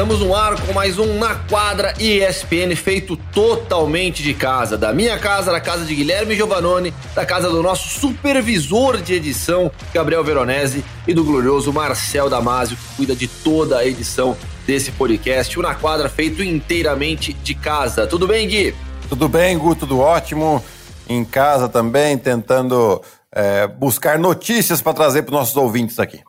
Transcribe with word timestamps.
Estamos 0.00 0.20
no 0.20 0.34
ar 0.34 0.58
com 0.58 0.72
mais 0.72 0.98
um 0.98 1.18
Na 1.18 1.34
Quadra 1.34 1.92
ESPN 2.00 2.74
feito 2.74 3.18
totalmente 3.34 4.22
de 4.22 4.32
casa. 4.32 4.78
Da 4.78 4.94
minha 4.94 5.18
casa, 5.18 5.52
da 5.52 5.60
casa 5.60 5.84
de 5.84 5.94
Guilherme 5.94 6.34
Giovanoni, 6.34 6.94
da 7.14 7.26
casa 7.26 7.50
do 7.50 7.62
nosso 7.62 8.00
supervisor 8.00 8.96
de 8.96 9.12
edição, 9.12 9.70
Gabriel 9.92 10.24
Veronese, 10.24 10.82
e 11.06 11.12
do 11.12 11.22
glorioso 11.22 11.70
Marcel 11.70 12.30
Damasio, 12.30 12.78
que 12.78 12.96
cuida 12.96 13.14
de 13.14 13.28
toda 13.28 13.76
a 13.76 13.86
edição 13.86 14.34
desse 14.66 14.90
podcast. 14.90 15.58
O 15.58 15.62
Na 15.62 15.74
Quadra 15.74 16.08
feito 16.08 16.42
inteiramente 16.42 17.34
de 17.34 17.54
casa. 17.54 18.06
Tudo 18.06 18.26
bem, 18.26 18.48
Gui? 18.48 18.74
Tudo 19.06 19.28
bem, 19.28 19.58
Gu, 19.58 19.74
tudo 19.74 19.98
ótimo. 19.98 20.64
Em 21.10 21.22
casa 21.26 21.68
também, 21.68 22.16
tentando 22.16 23.02
é, 23.30 23.66
buscar 23.66 24.18
notícias 24.18 24.80
para 24.80 24.94
trazer 24.94 25.24
para 25.24 25.34
os 25.34 25.40
nossos 25.40 25.56
ouvintes 25.58 25.98
aqui. 25.98 26.22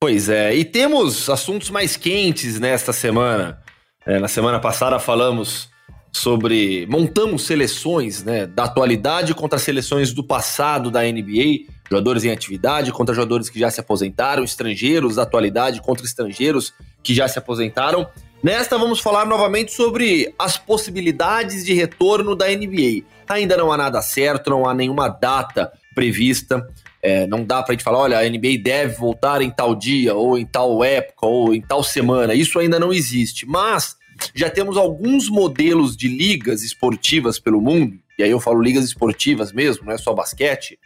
Pois 0.00 0.28
é, 0.28 0.54
e 0.54 0.64
temos 0.64 1.28
assuntos 1.28 1.70
mais 1.70 1.96
quentes 1.96 2.60
nesta 2.60 2.92
semana. 2.92 3.60
É, 4.06 4.20
na 4.20 4.28
semana 4.28 4.60
passada 4.60 4.96
falamos 5.00 5.68
sobre. 6.12 6.86
montamos 6.86 7.44
seleções 7.44 8.22
né, 8.22 8.46
da 8.46 8.64
atualidade 8.64 9.34
contra 9.34 9.58
seleções 9.58 10.12
do 10.12 10.22
passado 10.22 10.88
da 10.88 11.02
NBA, 11.02 11.66
jogadores 11.90 12.22
em 12.22 12.30
atividade 12.30 12.92
contra 12.92 13.12
jogadores 13.12 13.50
que 13.50 13.58
já 13.58 13.72
se 13.72 13.80
aposentaram, 13.80 14.44
estrangeiros 14.44 15.16
da 15.16 15.22
atualidade 15.22 15.82
contra 15.82 16.06
estrangeiros 16.06 16.72
que 17.02 17.12
já 17.12 17.26
se 17.26 17.40
aposentaram. 17.40 18.06
Nesta, 18.40 18.78
vamos 18.78 19.00
falar 19.00 19.26
novamente 19.26 19.72
sobre 19.72 20.32
as 20.38 20.56
possibilidades 20.56 21.64
de 21.64 21.74
retorno 21.74 22.36
da 22.36 22.46
NBA. 22.46 23.02
Ainda 23.28 23.56
não 23.56 23.72
há 23.72 23.76
nada 23.76 24.00
certo, 24.00 24.48
não 24.48 24.64
há 24.64 24.72
nenhuma 24.72 25.08
data 25.08 25.72
prevista. 25.92 26.64
É, 27.02 27.26
não 27.26 27.44
dá 27.44 27.62
pra 27.62 27.72
gente 27.74 27.84
falar, 27.84 27.98
olha, 27.98 28.18
a 28.18 28.28
NBA 28.28 28.58
deve 28.62 28.96
voltar 28.96 29.40
em 29.40 29.50
tal 29.50 29.74
dia, 29.74 30.14
ou 30.14 30.38
em 30.38 30.44
tal 30.44 30.82
época, 30.82 31.26
ou 31.26 31.54
em 31.54 31.60
tal 31.60 31.82
semana. 31.82 32.34
Isso 32.34 32.58
ainda 32.58 32.78
não 32.78 32.92
existe. 32.92 33.46
Mas 33.46 33.96
já 34.34 34.50
temos 34.50 34.76
alguns 34.76 35.28
modelos 35.28 35.96
de 35.96 36.08
ligas 36.08 36.62
esportivas 36.62 37.38
pelo 37.38 37.60
mundo, 37.60 37.98
e 38.18 38.22
aí 38.22 38.30
eu 38.30 38.40
falo 38.40 38.60
ligas 38.60 38.84
esportivas 38.84 39.52
mesmo, 39.52 39.86
não 39.86 39.92
é 39.92 39.98
só 39.98 40.12
basquete, 40.12 40.78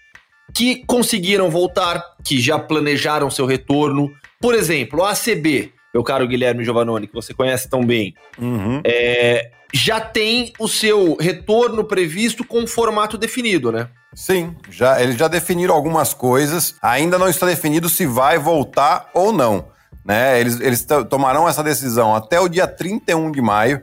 que 0.54 0.84
conseguiram 0.84 1.50
voltar, 1.50 2.16
que 2.22 2.38
já 2.38 2.58
planejaram 2.58 3.30
seu 3.30 3.46
retorno. 3.46 4.12
Por 4.38 4.54
exemplo, 4.54 5.02
a 5.02 5.12
ACB, 5.12 5.72
meu 5.92 6.02
caro 6.02 6.26
Guilherme 6.26 6.64
Giovannoni, 6.64 7.06
que 7.06 7.14
você 7.14 7.34
conhece 7.34 7.68
tão 7.68 7.84
bem, 7.84 8.14
uhum. 8.38 8.80
é, 8.84 9.50
já 9.72 10.00
tem 10.00 10.52
o 10.58 10.68
seu 10.68 11.16
retorno 11.16 11.84
previsto 11.84 12.44
com 12.44 12.60
um 12.60 12.66
formato 12.66 13.16
definido, 13.16 13.72
né? 13.72 13.88
Sim, 14.14 14.54
já, 14.70 15.00
eles 15.02 15.16
já 15.16 15.26
definiram 15.26 15.74
algumas 15.74 16.12
coisas. 16.12 16.74
Ainda 16.82 17.18
não 17.18 17.28
está 17.28 17.46
definido 17.46 17.88
se 17.88 18.04
vai 18.04 18.38
voltar 18.38 19.08
ou 19.14 19.32
não. 19.32 19.66
Né? 20.04 20.38
Eles, 20.38 20.60
eles 20.60 20.86
tomarão 21.08 21.48
essa 21.48 21.62
decisão 21.62 22.14
até 22.14 22.38
o 22.38 22.48
dia 22.48 22.66
31 22.66 23.32
de 23.32 23.40
maio. 23.40 23.82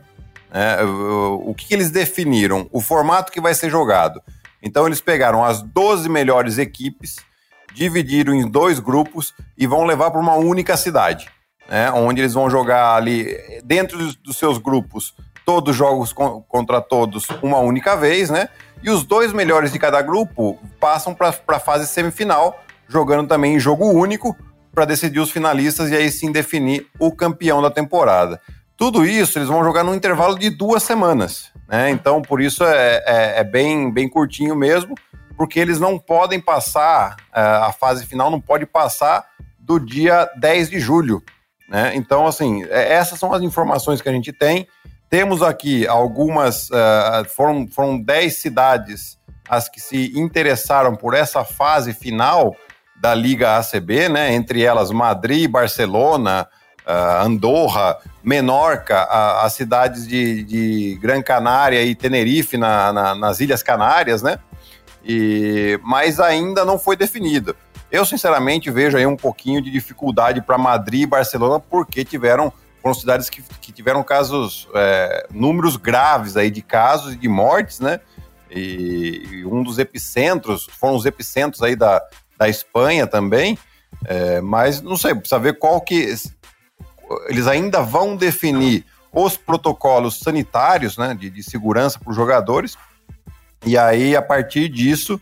Né? 0.51 0.83
O, 0.83 1.49
o 1.49 1.55
que, 1.55 1.67
que 1.67 1.73
eles 1.73 1.89
definiram? 1.89 2.67
O 2.71 2.79
formato 2.79 3.31
que 3.31 3.41
vai 3.41 3.55
ser 3.55 3.71
jogado. 3.71 4.21
Então, 4.61 4.85
eles 4.85 5.01
pegaram 5.01 5.44
as 5.44 5.61
12 5.61 6.07
melhores 6.09 6.57
equipes, 6.59 7.16
dividiram 7.73 8.33
em 8.33 8.47
dois 8.47 8.79
grupos 8.79 9.33
e 9.57 9.66
vão 9.66 9.85
levar 9.85 10.11
para 10.11 10.19
uma 10.19 10.35
única 10.35 10.77
cidade. 10.77 11.27
Né? 11.70 11.92
Onde 11.92 12.22
eles 12.22 12.34
vão 12.34 12.50
jogar 12.50 12.96
ali, 12.96 13.38
dentro 13.63 13.97
dos, 13.97 14.38
seus 14.38 14.57
grupos, 14.57 15.13
todos 15.46 15.75
jogos 15.75 16.12
contra 16.12 16.81
todos 16.81 17.28
uma 17.41 17.59
única 17.59 17.96
vez, 17.96 18.30
né? 18.30 18.50
E 18.81 18.90
os 18.90 19.03
dois 19.03 19.31
melhores 19.31 19.72
de 19.72 19.78
cada 19.78 20.02
grupo 20.02 20.58
passam 20.79 21.13
para 21.13 21.34
a 21.47 21.59
fase 21.59 21.85
semifinal, 21.85 22.63
jogando 22.88 23.28
também 23.28 23.56
em 23.56 23.59
jogo 23.59 23.91
único 23.91 24.35
para 24.74 24.85
decidir 24.85 25.19
os 25.19 25.31
finalistas 25.31 25.90
e 25.91 25.96
aí 25.96 26.09
sim 26.12 26.31
definir 26.31 26.88
o 27.00 27.12
campeão 27.12 27.62
da 27.62 27.69
temporada. 27.69 28.40
Tudo 28.78 29.06
isso 29.06 29.38
eles 29.38 29.50
vão 29.50 29.63
jogar 29.63 29.84
num 29.84 29.94
intervalo 29.94 30.40
de 30.40 30.50
duas 30.50 30.84
semanas, 30.84 31.52
né? 31.68 31.90
Então 31.90 32.22
por 32.22 32.41
isso 32.41 32.63
é, 32.63 33.03
é, 33.06 33.40
é 33.40 33.44
bem, 33.44 33.91
bem 33.91 34.08
curtinho 34.08 34.56
mesmo, 34.56 34.96
porque 35.35 35.59
eles 35.59 35.79
não 35.79 36.00
podem 36.00 36.40
passar, 36.40 37.18
é, 37.35 37.41
a 37.41 37.72
fase 37.72 38.06
final 38.06 38.31
não 38.31 38.40
pode 38.40 38.66
passar 38.66 39.25
do 39.59 39.79
dia 39.79 40.29
10 40.38 40.69
de 40.69 40.79
julho, 40.79 41.22
né? 41.69 41.91
Então, 41.96 42.25
assim, 42.25 42.63
é, 42.66 42.94
essas 42.94 43.19
são 43.19 43.31
as 43.31 43.41
informações 43.41 44.02
que 44.02 44.09
a 44.09 44.12
gente 44.12 44.34
tem. 44.34 44.68
Temos 45.09 45.41
aqui 45.41 45.88
algumas, 45.88 46.69
uh, 46.69 47.25
foram, 47.35 47.68
foram 47.68 48.00
10 48.00 48.35
cidades 48.38 49.18
as 49.47 49.68
que 49.68 49.79
se 49.79 50.12
interessaram 50.16 50.96
por 50.96 51.16
essa 51.16 51.44
fase 51.44 51.94
final 51.94 52.56
da 53.02 53.16
Liga 53.16 53.58
ACB, 53.58 54.09
né? 54.09 54.34
Entre 54.34 54.63
elas 54.63 54.91
Madrid, 54.91 55.50
Barcelona, 55.50 56.47
uh, 56.85 57.25
Andorra, 57.25 57.97
Menorca, 58.24 59.03
as 59.41 59.53
cidades 59.53 60.08
de, 60.08 60.44
de 60.44 61.00
Gran 61.02 61.22
Canária 61.22 61.81
e 61.84 61.96
Tenerife 61.96 62.58
na, 62.58 62.94
na, 62.94 63.16
nas 63.16 63.40
Ilhas 63.40 63.63
Canárias, 63.63 64.22
né? 64.22 64.38
E, 65.03 65.79
mas 65.84 66.19
ainda 66.19 66.63
não 66.63 66.78
foi 66.78 66.96
definido. 66.96 67.56
Eu, 67.91 68.05
sinceramente, 68.05 68.69
vejo 68.69 68.97
aí 68.97 69.05
um 69.05 69.16
pouquinho 69.16 69.61
de 69.61 69.72
dificuldade 69.72 70.41
para 70.41 70.57
Madrid 70.57 71.01
e 71.01 71.07
Barcelona, 71.07 71.59
porque 71.59 72.05
tiveram 72.05 72.53
foram 72.81 72.94
cidades 72.94 73.29
que, 73.29 73.44
que 73.59 73.72
tiveram 73.72 74.01
casos, 74.03 74.67
é, 74.73 75.27
números 75.31 75.75
graves 75.75 76.38
aí 76.38 76.49
de 76.49 76.61
casos 76.61 77.13
e 77.13 77.17
de 77.17 77.28
mortes, 77.28 77.79
né? 77.79 77.99
E, 78.49 79.28
e, 79.31 79.45
um 79.45 79.61
dos 79.61 79.78
epicentros, 79.78 80.67
foram 80.79 80.95
os 80.95 81.05
epicentros 81.05 81.61
aí 81.61 81.75
da, 81.75 82.01
da 82.38 82.47
Espanha 82.47 83.05
também, 83.05 83.57
é, 84.05 84.39
mas 84.41 84.81
não 84.81 84.97
sei, 84.97 85.13
precisa 85.13 85.39
ver 85.39 85.57
qual 85.59 85.81
que. 85.81 86.16
Eles 87.28 87.47
ainda 87.47 87.81
vão 87.81 88.16
definir 88.16 88.85
os 89.11 89.35
protocolos 89.35 90.19
sanitários, 90.19 90.97
né, 90.97 91.16
de, 91.16 91.29
de 91.29 91.44
segurança 91.44 91.99
para 91.99 92.11
os 92.11 92.16
jogadores, 92.16 92.78
e 93.66 93.78
aí, 93.78 94.16
a 94.16 94.22
partir 94.22 94.69
disso, 94.69 95.19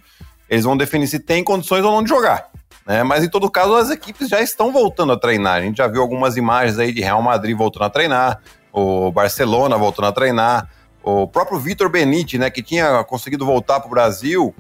eles 0.50 0.66
vão 0.66 0.77
definir 0.77 1.07
se 1.07 1.19
tem 1.19 1.44
condições 1.44 1.83
ou 1.83 1.91
não 1.91 2.03
de 2.03 2.09
jogar. 2.09 2.51
Né? 2.88 3.03
Mas 3.03 3.24
em 3.24 3.30
todo 3.30 3.52
caso, 3.52 3.75
as 3.75 3.90
equipes 3.90 4.30
já 4.30 4.42
estão 4.42 4.72
voltando 4.72 5.12
a 5.12 5.20
treinar. 5.20 5.56
A 5.56 5.62
gente 5.62 5.78
já 5.78 5.88
viu 5.88 6.02
algumas 6.02 6.38
imagens 6.38 6.80
aí 6.80 6.94
de 6.94 7.02
Real 7.02 7.22
Madrid 7.22 7.56
voltando 7.56 7.84
a 7.84 7.90
treinar, 7.90 8.40
o 8.72 9.12
Barcelona 9.12 9.78
voltando 9.78 10.08
a 10.08 10.12
treinar, 10.14 10.70
o 11.03 11.28
próprio 11.28 11.59
Vitor 11.59 11.90
Benite, 11.90 12.38
né, 12.38 12.50
que 12.50 12.64
tinha 12.64 13.03
conseguido 13.03 13.46
voltar 13.46 13.80
para 13.80 13.88
o 13.88 13.90
Brasil, 13.90 14.56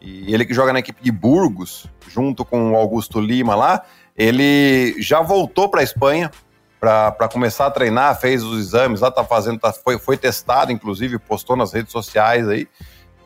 e 0.00 0.32
ele 0.32 0.44
que 0.44 0.52
joga 0.52 0.72
na 0.72 0.78
equipe 0.80 1.02
de 1.02 1.10
Burgos, 1.10 1.86
junto 2.08 2.44
com 2.44 2.72
o 2.72 2.76
Augusto 2.76 3.20
Lima 3.20 3.54
lá, 3.54 3.82
ele 4.16 4.94
já 5.00 5.20
voltou 5.20 5.68
para 5.68 5.80
a 5.80 5.84
Espanha 5.84 6.30
para 6.78 7.28
começar 7.30 7.66
a 7.66 7.70
treinar, 7.70 8.18
fez 8.18 8.42
os 8.42 8.58
exames 8.58 9.00
lá, 9.00 9.10
tá 9.10 9.22
fazendo, 9.22 9.58
tá, 9.58 9.72
foi, 9.72 9.98
foi 9.98 10.16
testado, 10.16 10.72
inclusive, 10.72 11.18
postou 11.18 11.54
nas 11.56 11.72
redes 11.72 11.92
sociais 11.92 12.48
aí. 12.48 12.66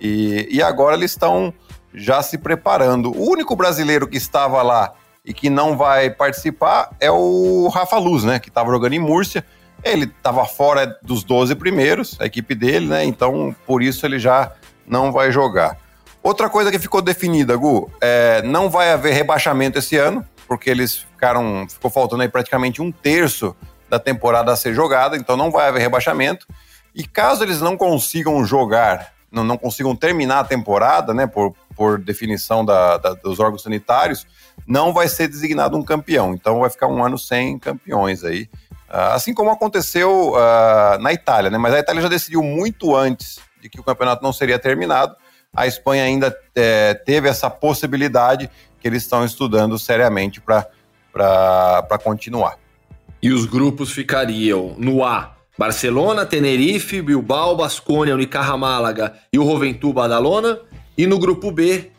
E, 0.01 0.49
e 0.51 0.63
agora 0.63 0.97
eles 0.97 1.13
estão 1.13 1.55
já 1.95 2.23
se 2.23 2.37
preparando. 2.37 3.11
O 3.17 3.31
único 3.31 3.55
brasileiro 3.55 4.07
que 4.07 4.17
estava 4.17 4.63
lá 4.63 4.93
e 5.25 5.33
que 5.33 5.49
não 5.49 5.77
vai 5.77 6.11
participar 6.11 6.91
é 7.01 7.11
o 7.11 7.69
Rafa 7.69 7.97
Luz, 7.97 8.25
né? 8.25 8.39
Que 8.39 8.49
estava 8.49 8.71
jogando 8.71 8.93
em 8.93 8.99
Múrcia. 8.99 9.45
Ele 9.83 10.05
estava 10.05 10.45
fora 10.45 10.99
dos 11.03 11.25
12 11.25 11.55
primeiros, 11.55 12.17
a 12.21 12.27
equipe 12.27 12.55
dele, 12.55 12.87
né? 12.87 13.05
Então, 13.05 13.55
por 13.67 13.83
isso 13.83 14.05
ele 14.05 14.19
já 14.19 14.53
não 14.87 15.13
vai 15.13 15.31
jogar. 15.31 15.79
Outra 16.23 16.49
coisa 16.49 16.71
que 16.71 16.79
ficou 16.79 17.03
definida, 17.03 17.55
Gu, 17.55 17.91
é, 18.01 18.43
não 18.43 18.71
vai 18.71 18.91
haver 18.91 19.13
rebaixamento 19.13 19.79
esse 19.79 19.97
ano, 19.97 20.27
porque 20.49 20.71
eles 20.71 20.97
ficaram, 20.97 21.67
ficou 21.69 21.91
faltando 21.91 22.23
aí 22.23 22.29
praticamente 22.29 22.81
um 22.81 22.91
terço 22.91 23.55
da 23.91 23.99
temporada 23.99 24.51
a 24.51 24.57
ser 24.57 24.75
jogada, 24.75 25.17
então 25.17 25.37
não 25.37 25.51
vai 25.51 25.69
haver 25.69 25.81
rebaixamento. 25.81 26.47
E 26.95 27.05
caso 27.05 27.43
eles 27.43 27.61
não 27.61 27.77
consigam 27.77 28.45
jogar, 28.45 29.13
não, 29.35 29.45
não 29.45 29.59
consigam 29.59 29.95
terminar 29.97 30.41
a 30.41 30.45
temporada, 30.45 31.13
né, 31.13 31.27
por, 31.27 31.55
por 31.77 31.99
definição 31.99 32.65
da, 32.65 32.97
da, 32.97 33.15
dos 33.15 33.41
órgãos 33.41 33.63
sanitários, 33.63 34.27
não 34.67 34.93
vai 34.93 35.09
ser 35.09 35.29
designado 35.29 35.77
um 35.77 35.83
campeão. 35.83 36.35
Então 36.35 36.61
vai 36.61 36.71
ficar 36.71 36.87
um 36.87 37.05
ano 37.05 37.19
sem 37.19 37.59
campeões 37.59 38.25
aí. 38.25 38.49
Uh, 38.89 39.13
assim 39.13 39.35
como 39.35 39.51
aconteceu 39.51 40.33
uh, 40.33 40.99
na 41.01 41.13
Itália, 41.13 41.51
né? 41.51 41.59
Mas 41.59 41.75
a 41.75 41.81
Itália 41.81 42.03
já 42.03 42.09
decidiu 42.09 42.43
muito 42.43 42.95
antes 42.95 43.41
de 43.61 43.69
que 43.69 43.81
o 43.81 43.83
campeonato 43.83 44.23
não 44.23 44.33
seria 44.33 44.59
terminado. 44.59 45.17
A 45.55 45.67
Espanha 45.67 46.05
ainda 46.05 46.37
é, 46.55 46.95
teve 46.95 47.29
essa 47.29 47.49
possibilidade 47.49 48.51
que 48.81 48.89
eles 48.89 49.03
estão 49.03 49.25
estudando 49.25 49.79
seriamente 49.79 50.41
para 50.41 51.99
continuar. 52.03 52.59
E 53.23 53.33
os 53.33 53.47
grupos 53.47 53.91
ficariam 53.91 54.75
no 54.77 55.05
A, 55.05 55.35
Barcelona, 55.57 56.27
Tenerife, 56.27 57.01
Bilbao, 57.01 57.57
Basconia, 57.57 58.15
Unicaja 58.15 58.57
Málaga 58.57 59.15
e 59.33 59.39
o 59.39 59.45
Juventude 59.45 59.95
Badalona. 59.95 60.59
E 60.97 61.07
no 61.07 61.19
grupo 61.19 61.51
B, 61.51 61.91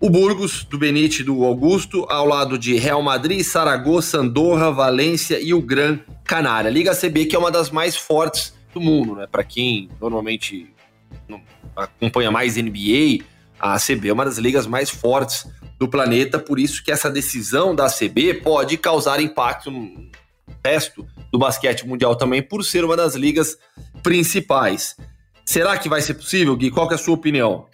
o 0.00 0.08
Burgos, 0.08 0.64
do 0.64 0.78
Benite 0.78 1.22
do 1.22 1.44
Augusto, 1.44 2.06
ao 2.08 2.26
lado 2.26 2.58
de 2.58 2.76
Real 2.76 3.02
Madrid, 3.02 3.42
Saragossa, 3.42 4.18
Andorra, 4.18 4.70
Valência 4.70 5.40
e 5.40 5.52
o 5.52 5.60
Gran 5.60 5.98
Canária. 6.24 6.70
Liga 6.70 6.94
CB, 6.94 7.26
que 7.26 7.36
é 7.36 7.38
uma 7.38 7.50
das 7.50 7.70
mais 7.70 7.96
fortes 7.96 8.54
do 8.72 8.80
mundo, 8.80 9.16
né? 9.16 9.26
Para 9.30 9.44
quem 9.44 9.88
normalmente 10.00 10.72
acompanha 11.76 12.30
mais 12.30 12.56
NBA, 12.56 13.24
a 13.58 13.78
CB 13.78 14.08
é 14.08 14.12
uma 14.12 14.24
das 14.24 14.38
ligas 14.38 14.66
mais 14.66 14.88
fortes 14.88 15.46
do 15.78 15.88
planeta, 15.88 16.38
por 16.38 16.58
isso 16.58 16.82
que 16.84 16.92
essa 16.92 17.10
decisão 17.10 17.74
da 17.74 17.88
CB 17.88 18.34
pode 18.34 18.76
causar 18.76 19.20
impacto 19.20 19.70
resto 20.64 21.06
do 21.32 21.38
basquete 21.38 21.86
mundial 21.86 22.16
também, 22.16 22.42
por 22.42 22.64
ser 22.64 22.84
uma 22.84 22.96
das 22.96 23.14
ligas 23.14 23.56
principais. 24.02 24.96
Será 25.44 25.76
que 25.76 25.88
vai 25.88 26.00
ser 26.00 26.14
possível, 26.14 26.56
Gui? 26.56 26.70
Qual 26.70 26.90
é 26.90 26.94
a 26.94 26.98
sua 26.98 27.14
opinião? 27.14 27.66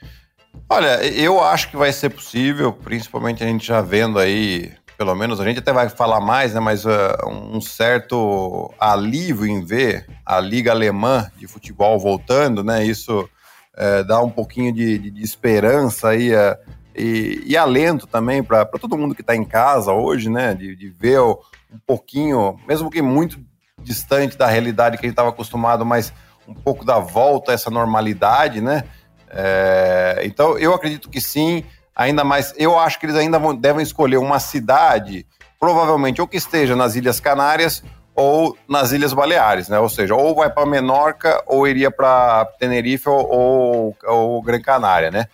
Olha, 0.69 1.05
eu 1.05 1.43
acho 1.43 1.71
que 1.71 1.77
vai 1.77 1.93
ser 1.93 2.11
possível, 2.11 2.73
principalmente 2.73 3.44
a 3.44 3.47
gente 3.47 3.67
já 3.67 3.81
vendo 3.81 4.19
aí, 4.19 4.73
pelo 4.97 5.15
menos 5.15 5.41
a 5.41 5.44
gente 5.44 5.59
até 5.59 5.73
vai 5.73 5.88
falar 5.88 6.21
mais, 6.21 6.55
né? 6.55 6.61
Mas 6.61 6.85
uh, 6.85 6.91
um 7.29 7.61
certo 7.61 8.73
alívio 8.81 9.47
em 9.47 9.65
ver 9.65 10.06
a 10.25 10.41
Liga 10.41 10.73
Alemã 10.73 11.31
de 11.37 11.47
futebol 11.47 11.99
voltando, 11.99 12.65
né? 12.65 12.85
Isso 12.85 13.21
uh, 13.21 14.05
dá 14.06 14.21
um 14.21 14.31
pouquinho 14.31 14.73
de, 14.73 14.99
de, 14.99 15.11
de 15.11 15.23
esperança 15.23 16.09
aí. 16.09 16.35
Uh, 16.35 16.56
e, 16.96 17.43
e, 17.44 17.56
alento 17.56 18.06
também 18.06 18.43
para 18.43 18.64
todo 18.64 18.96
mundo 18.96 19.14
que 19.14 19.20
está 19.20 19.37
em 19.37 19.44
casa 19.44 19.93
hoje, 19.93 20.31
né? 20.31 20.54
De, 20.54 20.75
de 20.75 20.88
ver 20.88 21.20
um 21.20 21.78
pouquinho, 21.87 22.58
mesmo 22.66 22.90
que 22.90 23.02
muito 23.02 23.38
distante 23.82 24.37
da 24.37 24.46
realidade 24.46 24.96
que 24.96 25.04
a 25.04 25.08
gente 25.08 25.12
estava 25.12 25.28
acostumado, 25.28 25.84
mas 25.84 26.12
um 26.48 26.54
pouco 26.54 26.84
da 26.84 26.98
volta 26.98 27.52
a 27.52 27.54
essa 27.54 27.70
normalidade, 27.70 28.60
né? 28.60 28.84
É, 29.28 30.22
então, 30.25 30.56
eu 30.58 30.72
acredito 30.72 31.10
que 31.10 31.20
sim, 31.20 31.64
ainda 31.94 32.25
mais. 32.25 32.54
Eu 32.56 32.78
acho 32.78 32.98
que 32.98 33.06
eles 33.06 33.16
ainda 33.16 33.38
vão, 33.38 33.54
devem 33.54 33.82
escolher 33.82 34.16
uma 34.16 34.38
cidade, 34.38 35.26
provavelmente 35.58 36.20
ou 36.20 36.28
que 36.28 36.37
esteja 36.37 36.76
nas 36.76 36.94
Ilhas 36.96 37.20
Canárias 37.20 37.82
ou 38.14 38.56
nas 38.66 38.93
Ilhas 38.93 39.12
Baleares, 39.12 39.69
né? 39.69 39.78
Ou 39.78 39.90
seja, 39.90 40.14
ou 40.14 40.34
vai 40.34 40.48
para 40.50 40.64
Menorca 40.64 41.43
ou 41.46 41.69
iria 41.69 41.90
para 41.90 42.46
Tenerife 42.58 43.08
ou, 43.08 43.28
ou, 43.28 43.96
ou, 44.04 44.43
Gran 44.43 44.60
Canária, 44.60 45.10
né? 45.10 45.26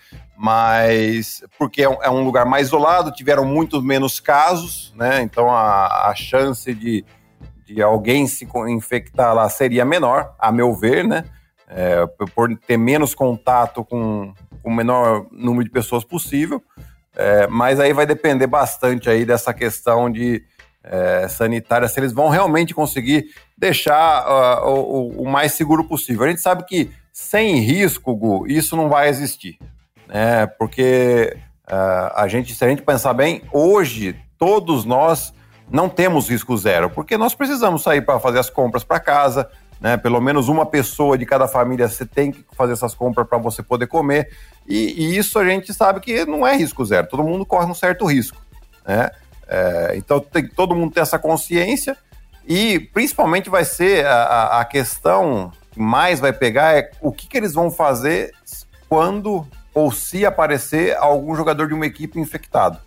Mas 0.42 1.44
porque 1.56 1.82
é 1.82 1.88
um, 1.88 2.02
é 2.02 2.10
um, 2.10 2.24
lugar 2.24 2.44
mais 2.44 2.66
isolado, 2.66 3.12
tiveram 3.12 3.44
muito 3.44 3.80
menos 3.80 4.18
casos, 4.18 4.92
né? 4.96 5.22
Então 5.22 5.48
a, 5.48 6.08
a 6.08 6.14
chance 6.16 6.74
de, 6.74 7.04
de 7.64 7.80
alguém 7.80 8.26
se 8.26 8.48
infectar 8.68 9.34
lá 9.34 9.48
seria 9.48 9.84
menor, 9.84 10.34
a 10.38 10.50
meu 10.50 10.74
ver, 10.74 11.04
né? 11.04 11.24
é, 11.74 12.06
por 12.34 12.54
ter 12.56 12.76
menos 12.76 13.14
contato 13.14 13.84
com, 13.84 14.32
com 14.62 14.70
o 14.70 14.74
menor 14.74 15.26
número 15.32 15.64
de 15.64 15.70
pessoas 15.70 16.04
possível. 16.04 16.62
É, 17.14 17.46
mas 17.46 17.80
aí 17.80 17.92
vai 17.92 18.06
depender 18.06 18.46
bastante 18.46 19.08
aí 19.08 19.24
dessa 19.24 19.52
questão 19.52 20.10
de 20.10 20.42
é, 20.82 21.28
sanitária, 21.28 21.88
se 21.88 21.98
eles 22.00 22.12
vão 22.12 22.28
realmente 22.28 22.74
conseguir 22.74 23.26
deixar 23.56 24.62
uh, 24.64 24.68
o, 24.68 25.22
o, 25.22 25.28
mais 25.28 25.52
seguro 25.52 25.84
possível. 25.84 26.24
A 26.24 26.28
gente 26.28 26.40
sabe 26.40 26.64
que 26.64 26.90
sem 27.12 27.60
risco, 27.60 28.14
Gu, 28.16 28.46
isso 28.48 28.76
não 28.76 28.88
vai 28.88 29.08
existir. 29.08 29.58
Né? 30.12 30.46
Porque 30.46 31.36
uh, 31.68 32.12
a 32.14 32.28
gente, 32.28 32.54
se 32.54 32.64
a 32.64 32.68
gente 32.68 32.82
pensar 32.82 33.14
bem, 33.14 33.42
hoje 33.50 34.14
todos 34.38 34.84
nós 34.84 35.32
não 35.70 35.88
temos 35.88 36.28
risco 36.28 36.54
zero, 36.56 36.90
porque 36.90 37.16
nós 37.16 37.34
precisamos 37.34 37.82
sair 37.82 38.02
para 38.02 38.20
fazer 38.20 38.38
as 38.38 38.50
compras 38.50 38.84
para 38.84 39.00
casa, 39.00 39.48
né? 39.80 39.96
Pelo 39.96 40.20
menos 40.20 40.48
uma 40.48 40.66
pessoa 40.66 41.16
de 41.16 41.24
cada 41.24 41.48
família 41.48 41.88
você 41.88 42.04
tem 42.04 42.30
que 42.30 42.44
fazer 42.52 42.74
essas 42.74 42.94
compras 42.94 43.26
para 43.26 43.38
você 43.38 43.62
poder 43.62 43.86
comer. 43.86 44.30
E, 44.68 44.76
e, 44.76 45.16
isso 45.16 45.38
a 45.38 45.44
gente 45.44 45.72
sabe 45.72 46.00
que 46.00 46.24
não 46.24 46.46
é 46.46 46.54
risco 46.54 46.84
zero, 46.84 47.08
todo 47.08 47.24
mundo 47.24 47.46
corre 47.46 47.66
um 47.66 47.74
certo 47.74 48.04
risco. 48.04 48.40
Né? 48.86 49.10
É, 49.48 49.94
então 49.96 50.20
tem 50.20 50.46
que 50.46 50.54
todo 50.54 50.74
mundo 50.74 50.92
ter 50.92 51.00
essa 51.00 51.18
consciência 51.18 51.96
e 52.46 52.78
principalmente 52.78 53.50
vai 53.50 53.64
ser 53.64 54.06
a, 54.06 54.60
a 54.60 54.64
questão 54.64 55.52
que 55.70 55.80
mais 55.80 56.20
vai 56.20 56.32
pegar 56.32 56.76
é 56.76 56.90
o 57.00 57.10
que, 57.10 57.26
que 57.26 57.36
eles 57.36 57.54
vão 57.54 57.70
fazer 57.70 58.32
quando 58.88 59.46
ou 59.74 59.90
se 59.90 60.24
aparecer 60.26 60.96
algum 60.96 61.34
jogador 61.34 61.68
de 61.68 61.74
uma 61.74 61.86
equipe 61.86 62.18
infectado. 62.18 62.78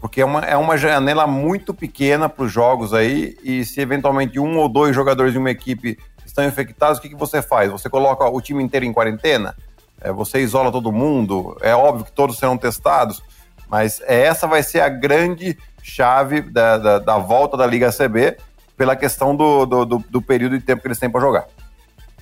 Porque 0.00 0.20
é 0.20 0.24
uma, 0.24 0.40
é 0.40 0.56
uma 0.56 0.76
janela 0.76 1.26
muito 1.26 1.74
pequena 1.74 2.28
para 2.28 2.44
os 2.44 2.52
jogos 2.52 2.94
aí, 2.94 3.36
e 3.42 3.64
se 3.64 3.80
eventualmente 3.80 4.38
um 4.38 4.56
ou 4.58 4.68
dois 4.68 4.94
jogadores 4.94 5.32
de 5.32 5.38
uma 5.38 5.50
equipe 5.50 5.98
estão 6.24 6.44
infectados, 6.44 6.98
o 6.98 7.02
que, 7.02 7.08
que 7.08 7.16
você 7.16 7.42
faz? 7.42 7.70
Você 7.70 7.88
coloca 7.88 8.24
o 8.28 8.40
time 8.40 8.62
inteiro 8.62 8.86
em 8.86 8.92
quarentena? 8.92 9.56
É, 10.00 10.12
você 10.12 10.40
isola 10.40 10.70
todo 10.70 10.92
mundo? 10.92 11.56
É 11.60 11.74
óbvio 11.74 12.04
que 12.04 12.12
todos 12.12 12.38
serão 12.38 12.56
testados, 12.56 13.22
mas 13.68 14.00
essa 14.06 14.46
vai 14.46 14.62
ser 14.62 14.80
a 14.80 14.88
grande 14.88 15.58
chave 15.82 16.40
da, 16.40 16.78
da, 16.78 16.98
da 17.00 17.18
volta 17.18 17.56
da 17.56 17.66
Liga 17.66 17.90
CB 17.90 18.36
pela 18.76 18.94
questão 18.94 19.34
do, 19.34 19.66
do, 19.66 19.84
do, 19.84 19.98
do 20.08 20.22
período 20.22 20.56
de 20.56 20.64
tempo 20.64 20.80
que 20.80 20.88
eles 20.88 20.98
têm 20.98 21.10
para 21.10 21.20
jogar. 21.20 21.46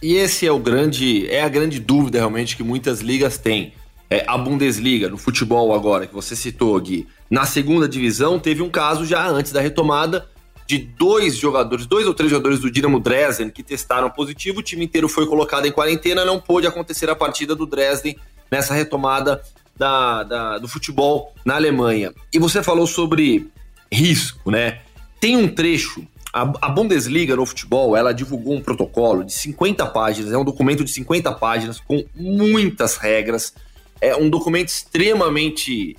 E 0.00 0.16
esse 0.16 0.46
é 0.46 0.52
o 0.52 0.58
grande, 0.58 1.28
é 1.30 1.42
a 1.42 1.48
grande 1.48 1.78
dúvida 1.78 2.18
realmente 2.18 2.56
que 2.56 2.62
muitas 2.62 3.00
ligas 3.00 3.36
têm. 3.38 3.74
É, 4.08 4.24
a 4.26 4.38
Bundesliga, 4.38 5.08
no 5.08 5.18
futebol 5.18 5.74
agora, 5.74 6.06
que 6.06 6.14
você 6.14 6.36
citou, 6.36 6.80
Gui, 6.80 7.08
na 7.28 7.44
segunda 7.44 7.88
divisão 7.88 8.38
teve 8.38 8.62
um 8.62 8.70
caso 8.70 9.04
já 9.04 9.26
antes 9.26 9.50
da 9.52 9.60
retomada, 9.60 10.28
de 10.66 10.78
dois 10.78 11.36
jogadores, 11.36 11.86
dois 11.86 12.06
ou 12.06 12.14
três 12.14 12.30
jogadores 12.30 12.60
do 12.60 12.70
Dinamo 12.70 12.98
Dresden 12.98 13.50
que 13.50 13.62
testaram 13.62 14.10
positivo, 14.10 14.58
o 14.58 14.62
time 14.62 14.84
inteiro 14.84 15.08
foi 15.08 15.26
colocado 15.26 15.66
em 15.66 15.72
quarentena, 15.72 16.24
não 16.24 16.40
pôde 16.40 16.66
acontecer 16.66 17.08
a 17.08 17.14
partida 17.14 17.54
do 17.54 17.66
Dresden 17.66 18.16
nessa 18.50 18.74
retomada 18.74 19.42
da, 19.76 20.22
da, 20.24 20.58
do 20.58 20.66
futebol 20.66 21.32
na 21.44 21.54
Alemanha. 21.54 22.12
E 22.32 22.38
você 22.38 22.62
falou 22.62 22.86
sobre 22.86 23.48
risco, 23.92 24.50
né? 24.50 24.80
Tem 25.20 25.36
um 25.36 25.48
trecho, 25.48 26.04
a, 26.32 26.42
a 26.62 26.68
Bundesliga 26.68 27.36
no 27.36 27.46
futebol, 27.46 27.96
ela 27.96 28.12
divulgou 28.12 28.54
um 28.54 28.60
protocolo 28.60 29.24
de 29.24 29.32
50 29.32 29.86
páginas, 29.86 30.32
é 30.32 30.38
um 30.38 30.44
documento 30.44 30.84
de 30.84 30.90
50 30.90 31.32
páginas 31.32 31.80
com 31.80 32.04
muitas 32.14 32.96
regras, 32.96 33.54
é 34.00 34.16
um 34.16 34.28
documento 34.28 34.68
extremamente 34.68 35.96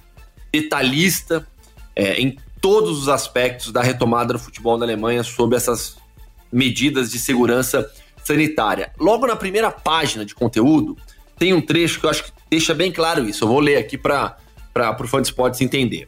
detalhista 0.52 1.48
é, 1.96 2.20
em 2.20 2.38
todos 2.62 3.02
os 3.02 3.10
aspectos 3.10 3.72
da 3.72 3.82
retomada 3.82 4.34
do 4.34 4.40
futebol 4.40 4.78
na 4.78 4.86
Alemanha 4.86 5.24
sob 5.24 5.56
essas 5.56 5.98
medidas 6.52 7.12
de 7.12 7.20
segurança 7.20 7.90
sanitária. 8.24 8.92
Logo 9.00 9.26
na 9.26 9.36
primeira 9.36 9.72
página 9.72 10.26
de 10.26 10.36
conteúdo, 10.36 10.98
tem 11.38 11.54
um 11.54 11.62
trecho 11.62 12.00
que 12.00 12.06
eu 12.06 12.10
acho 12.10 12.24
que 12.26 12.32
deixa 12.50 12.74
bem 12.74 12.92
claro 12.92 13.28
isso. 13.28 13.44
Eu 13.44 13.48
vou 13.48 13.60
ler 13.60 13.78
aqui 13.78 13.98
para 13.98 14.38
o 15.00 15.08
fã 15.08 15.22
de 15.22 15.28
esportes 15.28 15.62
entender. 15.62 16.08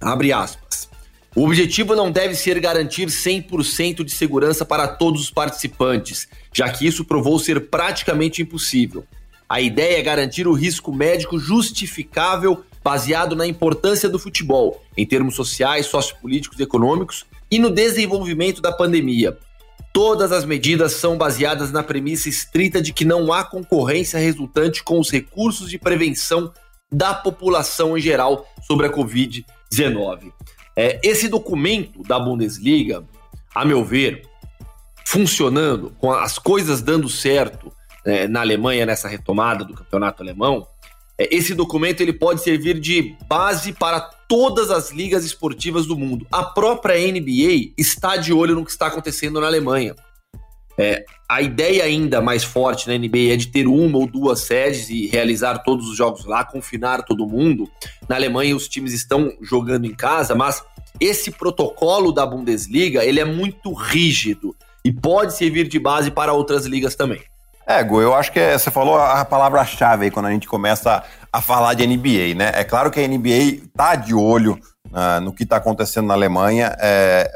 Abre 0.00 0.32
aspas. 0.32 0.88
O 1.34 1.44
objetivo 1.46 1.94
não 1.94 2.10
deve 2.10 2.34
ser 2.34 2.60
garantir 2.60 3.06
100% 3.06 4.04
de 4.04 4.12
segurança 4.12 4.66
para 4.66 4.86
todos 4.86 5.22
os 5.22 5.30
participantes, 5.30 6.28
já 6.52 6.68
que 6.68 6.86
isso 6.86 7.04
provou 7.04 7.38
ser 7.38 7.68
praticamente 7.68 8.42
impossível. 8.42 9.04
A 9.52 9.60
ideia 9.60 9.98
é 9.98 10.02
garantir 10.02 10.48
o 10.48 10.54
risco 10.54 10.90
médico 10.94 11.38
justificável 11.38 12.64
baseado 12.82 13.36
na 13.36 13.46
importância 13.46 14.08
do 14.08 14.18
futebol, 14.18 14.82
em 14.96 15.04
termos 15.04 15.34
sociais, 15.34 15.84
sociopolíticos 15.84 16.58
e 16.58 16.62
econômicos, 16.62 17.26
e 17.50 17.58
no 17.58 17.68
desenvolvimento 17.68 18.62
da 18.62 18.72
pandemia. 18.72 19.36
Todas 19.92 20.32
as 20.32 20.46
medidas 20.46 20.92
são 20.92 21.18
baseadas 21.18 21.70
na 21.70 21.82
premissa 21.82 22.30
estrita 22.30 22.80
de 22.80 22.94
que 22.94 23.04
não 23.04 23.30
há 23.30 23.44
concorrência 23.44 24.18
resultante 24.18 24.82
com 24.82 24.98
os 24.98 25.10
recursos 25.10 25.68
de 25.68 25.78
prevenção 25.78 26.50
da 26.90 27.12
população 27.12 27.98
em 27.98 28.00
geral 28.00 28.50
sobre 28.62 28.86
a 28.86 28.90
Covid-19. 28.90 30.32
É, 30.74 30.98
esse 31.04 31.28
documento 31.28 32.02
da 32.02 32.18
Bundesliga, 32.18 33.04
a 33.54 33.66
meu 33.66 33.84
ver, 33.84 34.22
funcionando, 35.04 35.94
com 35.98 36.10
as 36.10 36.38
coisas 36.38 36.80
dando 36.80 37.06
certo 37.06 37.70
é, 38.04 38.26
na 38.28 38.40
Alemanha 38.40 38.86
nessa 38.86 39.08
retomada 39.08 39.64
do 39.64 39.74
campeonato 39.74 40.22
alemão, 40.22 40.66
é, 41.18 41.34
esse 41.34 41.54
documento 41.54 42.00
ele 42.00 42.12
pode 42.12 42.42
servir 42.42 42.80
de 42.80 43.14
base 43.28 43.72
para 43.72 44.00
todas 44.00 44.70
as 44.70 44.90
ligas 44.90 45.24
esportivas 45.24 45.86
do 45.86 45.96
mundo. 45.96 46.26
A 46.32 46.42
própria 46.42 46.96
NBA 46.96 47.72
está 47.76 48.16
de 48.16 48.32
olho 48.32 48.54
no 48.54 48.64
que 48.64 48.70
está 48.70 48.86
acontecendo 48.86 49.40
na 49.40 49.46
Alemanha. 49.46 49.94
É, 50.78 51.04
a 51.28 51.42
ideia 51.42 51.84
ainda 51.84 52.20
mais 52.20 52.42
forte 52.42 52.88
na 52.88 52.96
NBA 52.96 53.32
é 53.32 53.36
de 53.36 53.48
ter 53.48 53.66
uma 53.66 53.98
ou 53.98 54.06
duas 54.06 54.40
sedes 54.40 54.88
e 54.88 55.06
realizar 55.06 55.58
todos 55.58 55.86
os 55.88 55.96
jogos 55.96 56.24
lá, 56.24 56.44
confinar 56.44 57.02
todo 57.02 57.26
mundo. 57.26 57.70
Na 58.08 58.16
Alemanha 58.16 58.56
os 58.56 58.68
times 58.68 58.92
estão 58.92 59.32
jogando 59.42 59.84
em 59.84 59.94
casa, 59.94 60.34
mas 60.34 60.62
esse 60.98 61.30
protocolo 61.30 62.10
da 62.10 62.24
Bundesliga 62.24 63.04
ele 63.04 63.20
é 63.20 63.24
muito 63.24 63.72
rígido 63.72 64.56
e 64.84 64.92
pode 64.92 65.36
servir 65.36 65.68
de 65.68 65.78
base 65.78 66.10
para 66.10 66.32
outras 66.32 66.64
ligas 66.64 66.94
também. 66.94 67.20
É, 67.66 67.82
Gu, 67.82 68.00
eu 68.00 68.14
acho 68.14 68.32
que 68.32 68.40
é, 68.40 68.58
você 68.58 68.70
falou 68.70 68.98
a 68.98 69.24
palavra-chave 69.24 70.06
aí 70.06 70.10
quando 70.10 70.26
a 70.26 70.30
gente 70.30 70.48
começa 70.48 71.02
a 71.32 71.40
falar 71.40 71.74
de 71.74 71.86
NBA, 71.86 72.34
né? 72.36 72.52
É 72.54 72.64
claro 72.64 72.90
que 72.90 73.00
a 73.00 73.06
NBA 73.06 73.68
tá 73.74 73.94
de 73.94 74.14
olho 74.14 74.58
uh, 74.86 75.20
no 75.20 75.32
que 75.32 75.44
está 75.44 75.56
acontecendo 75.56 76.06
na 76.06 76.14
Alemanha. 76.14 76.76
É, 76.80 77.30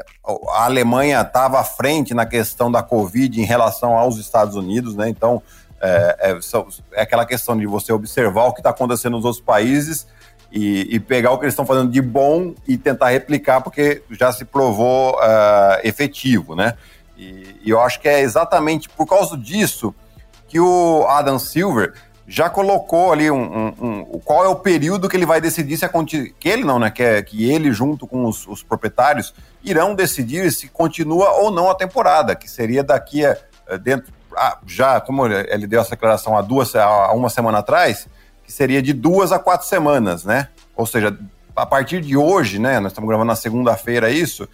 a 0.53 0.65
Alemanha 0.65 1.21
estava 1.21 1.59
à 1.59 1.63
frente 1.63 2.13
na 2.13 2.25
questão 2.25 2.71
da 2.71 2.83
Covid 2.83 3.39
em 3.39 3.45
relação 3.45 3.97
aos 3.97 4.17
Estados 4.17 4.55
Unidos, 4.55 4.95
né? 4.95 5.07
Então, 5.07 5.41
é, 5.81 6.17
é, 6.19 6.39
é 6.93 7.01
aquela 7.01 7.25
questão 7.25 7.57
de 7.57 7.65
você 7.65 7.93
observar 7.93 8.45
o 8.45 8.53
que 8.53 8.59
está 8.59 8.71
acontecendo 8.71 9.13
nos 9.13 9.25
outros 9.25 9.43
países 9.43 10.07
e, 10.51 10.95
e, 10.95 10.99
pegar 10.99 11.31
o 11.31 11.37
que 11.37 11.45
eles 11.45 11.53
estão 11.53 11.65
fazendo 11.65 11.91
de 11.91 12.01
bom 12.01 12.53
e 12.67 12.77
tentar 12.77 13.09
replicar, 13.09 13.61
porque 13.61 14.01
já 14.11 14.31
se 14.31 14.43
provou 14.45 15.15
uh, 15.15 15.79
efetivo, 15.83 16.55
né? 16.55 16.73
E, 17.17 17.59
e 17.63 17.69
eu 17.69 17.81
acho 17.81 17.99
que 17.99 18.07
é 18.07 18.21
exatamente 18.21 18.89
por 18.89 19.05
causa 19.05 19.37
disso 19.37 19.93
que 20.47 20.59
o 20.59 21.05
Adam 21.07 21.37
Silver 21.39 21.93
já 22.27 22.49
colocou 22.49 23.13
ali 23.13 23.31
um, 23.31 23.41
um, 23.41 23.73
um, 23.79 24.19
qual 24.19 24.43
é 24.43 24.49
o 24.49 24.55
período 24.55 25.07
que 25.07 25.15
ele 25.15 25.25
vai 25.25 25.39
decidir 25.39 25.77
se 25.77 25.85
a 25.85 25.89
que 25.89 26.49
ele 26.49 26.65
não, 26.65 26.77
né? 26.77 26.91
Que, 26.91 27.01
é, 27.01 27.21
que 27.21 27.49
ele, 27.49 27.71
junto 27.71 28.05
com 28.05 28.25
os, 28.25 28.45
os, 28.47 28.61
proprietários, 28.61 29.33
irão 29.63 29.95
decidir 29.95 30.51
se 30.51 30.67
continua 30.67 31.31
ou 31.31 31.49
não 31.49 31.69
a 31.69 31.75
temporada, 31.75 32.35
que 32.35 32.49
seria 32.49 32.83
daqui 32.83 33.25
a 33.25 33.37
dentro. 33.77 34.13
Ah, 34.35 34.59
já, 34.67 34.99
como 35.01 35.25
ele 35.25 35.65
deu 35.65 35.81
essa 35.81 35.91
declaração 35.91 36.37
há 36.37 36.41
duas, 36.41 36.75
há 36.75 37.11
uma 37.13 37.29
semana 37.29 37.59
atrás, 37.59 38.07
que 38.43 38.51
seria 38.51 38.81
de 38.81 38.93
duas 38.93 39.31
a 39.31 39.39
quatro 39.39 39.65
semanas, 39.65 40.23
né? 40.23 40.49
Ou 40.75 40.85
seja, 40.85 41.17
a 41.55 41.65
partir 41.65 42.01
de 42.01 42.15
hoje, 42.15 42.59
né? 42.59 42.79
Nós 42.79 42.91
estamos 42.91 43.07
gravando 43.07 43.27
na 43.27 43.35
segunda-feira 43.35 44.09
isso, 44.09 44.47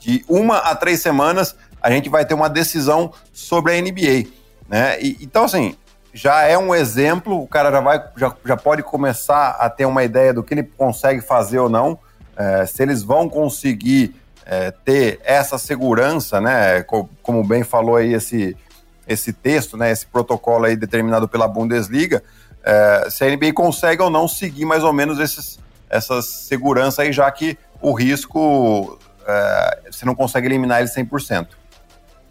de 0.00 0.24
uma 0.28 0.58
a 0.58 0.74
três 0.74 1.02
semanas 1.02 1.54
a 1.82 1.90
gente 1.90 2.08
vai 2.08 2.24
ter 2.24 2.34
uma 2.34 2.48
decisão 2.48 3.12
sobre 3.32 3.72
a 3.72 3.80
NBA, 3.80 4.28
né? 4.68 5.00
E, 5.00 5.18
então, 5.20 5.44
assim, 5.44 5.76
já 6.12 6.42
é 6.42 6.56
um 6.56 6.74
exemplo, 6.74 7.42
o 7.42 7.46
cara 7.46 7.70
já, 7.70 7.80
vai, 7.80 8.02
já, 8.16 8.34
já 8.44 8.56
pode 8.56 8.82
começar 8.82 9.50
a 9.50 9.68
ter 9.68 9.84
uma 9.84 10.02
ideia 10.02 10.32
do 10.32 10.42
que 10.42 10.54
ele 10.54 10.62
consegue 10.62 11.20
fazer 11.20 11.58
ou 11.58 11.68
não, 11.68 11.98
é, 12.36 12.64
se 12.66 12.82
eles 12.82 13.02
vão 13.02 13.28
conseguir 13.28 14.14
é, 14.44 14.70
ter 14.70 15.20
essa 15.24 15.58
segurança, 15.58 16.40
né? 16.40 16.82
Como 17.22 17.44
bem 17.44 17.62
falou 17.64 17.96
aí 17.96 18.14
esse, 18.14 18.56
esse 19.06 19.32
texto, 19.32 19.76
né? 19.76 19.90
Esse 19.90 20.06
protocolo 20.06 20.64
aí 20.64 20.76
determinado 20.76 21.28
pela 21.28 21.48
Bundesliga, 21.48 22.22
é, 22.64 23.08
se 23.10 23.24
a 23.24 23.28
NBA 23.28 23.52
consegue 23.52 24.02
ou 24.02 24.10
não 24.10 24.26
seguir 24.26 24.64
mais 24.64 24.82
ou 24.82 24.92
menos 24.92 25.18
esses, 25.18 25.58
essas 25.88 26.26
segurança 26.26 27.02
aí, 27.02 27.12
já 27.12 27.30
que 27.30 27.58
o 27.80 27.92
risco 27.92 28.98
é, 29.26 29.80
você 29.90 30.04
não 30.04 30.14
consegue 30.14 30.46
eliminar 30.46 30.80
ele 30.80 30.88
100%. 30.88 31.48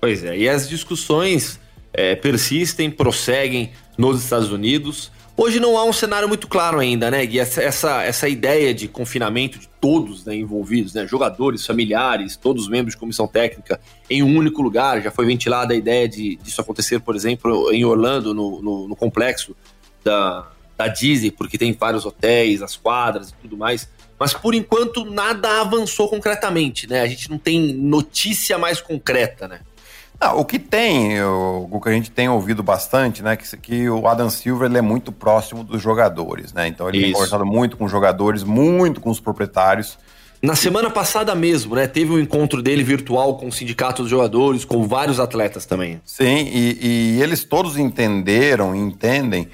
Pois 0.02 0.24
é, 0.24 0.38
e 0.38 0.50
as 0.50 0.68
discussões 0.68 1.60
é, 1.96 2.16
persistem, 2.16 2.92
prosseguem 2.92 3.72
nos 3.98 4.24
Estados 4.24 4.52
Unidos. 4.52 5.12
Hoje 5.38 5.60
não 5.60 5.78
há 5.78 5.84
um 5.84 5.92
cenário 5.92 6.30
muito 6.30 6.48
claro 6.48 6.80
ainda, 6.80 7.12
né, 7.12 7.26
Gui? 7.26 7.40
Essa, 7.40 7.62
essa, 7.62 8.04
essa 8.04 8.30
ideia 8.30 8.74
de 8.74 8.88
confinamento 8.88 9.60
de 9.60 9.68
todos 9.82 10.24
né, 10.24 10.34
envolvidos, 10.34 10.94
né, 10.94 11.06
jogadores, 11.06 11.66
familiares, 11.66 12.38
todos 12.38 12.64
os 12.64 12.70
membros 12.70 12.94
de 12.94 13.00
comissão 13.00 13.28
técnica, 13.28 13.80
em 14.10 14.24
um 14.24 14.38
único 14.38 14.62
lugar. 14.62 15.02
Já 15.02 15.12
foi 15.12 15.26
ventilada 15.26 15.74
a 15.74 15.78
ideia 15.78 16.08
de 16.08 16.38
disso 16.38 16.62
acontecer, 16.62 17.02
por 17.02 17.16
exemplo, 17.18 17.70
em 17.74 17.84
Orlando, 17.84 18.34
no, 18.34 18.62
no, 18.62 18.88
no 18.88 18.96
complexo 18.96 19.54
da, 20.06 20.48
da 20.78 20.88
Disney, 20.88 21.32
porque 21.32 21.58
tem 21.58 21.74
vários 21.74 22.06
hotéis, 22.06 22.62
as 22.62 22.78
quadras 22.78 23.30
e 23.30 23.34
tudo 23.42 23.58
mais. 23.58 23.90
Mas 24.18 24.34
por 24.34 24.56
enquanto 24.56 25.04
nada 25.04 25.60
avançou 25.60 26.08
concretamente, 26.08 26.88
né? 26.88 27.02
A 27.02 27.08
gente 27.08 27.30
não 27.30 27.38
tem 27.38 27.74
notícia 27.74 28.58
mais 28.58 28.80
concreta, 28.80 29.50
né? 29.50 29.60
Ah, 30.20 30.34
o 30.34 30.46
que 30.46 30.58
tem, 30.58 31.22
o, 31.22 31.68
o, 31.70 31.82
que 31.82 31.90
a 31.90 31.92
gente 31.92 32.10
tem 32.10 32.30
ouvido 32.30 32.64
bastante, 32.64 33.22
né, 33.22 33.36
que, 33.36 33.58
que 33.58 33.90
o 33.90 34.08
Adam 34.08 34.30
Silver 34.30 34.70
ele 34.70 34.78
é 34.78 34.82
muito 34.82 35.12
próximo 35.12 35.64
dos 35.64 35.82
jogadores, 35.82 36.54
né? 36.54 36.68
Então 36.68 36.88
ele 36.88 36.98
Isso. 36.98 37.06
tem 37.06 37.14
conversado 37.14 37.46
muito 37.46 37.78
com 37.78 37.86
os 37.86 37.92
jogadores, 37.92 38.44
muito 38.44 39.02
com 39.02 39.10
os 39.10 39.20
proprietários. 39.20 39.98
Na 40.42 40.56
semana 40.56 40.90
passada 40.90 41.34
mesmo, 41.34 41.76
né? 41.76 41.88
Teve 41.88 42.12
um 42.12 42.20
encontro 42.20 42.62
dele 42.62 42.84
virtual 42.84 43.38
com 43.38 43.48
o 43.48 43.52
sindicato 43.52 44.04
dos 44.04 44.12
jogadores, 44.12 44.64
com 44.64 44.88
vários 44.88 45.20
atletas 45.20 45.66
também. 45.66 46.00
Sim, 46.06 46.50
e, 46.52 47.18
e 47.18 47.22
eles 47.22 47.44
todos 47.44 47.78
entenderam 47.78 48.76
e 48.76 48.80
entendem 48.80 49.48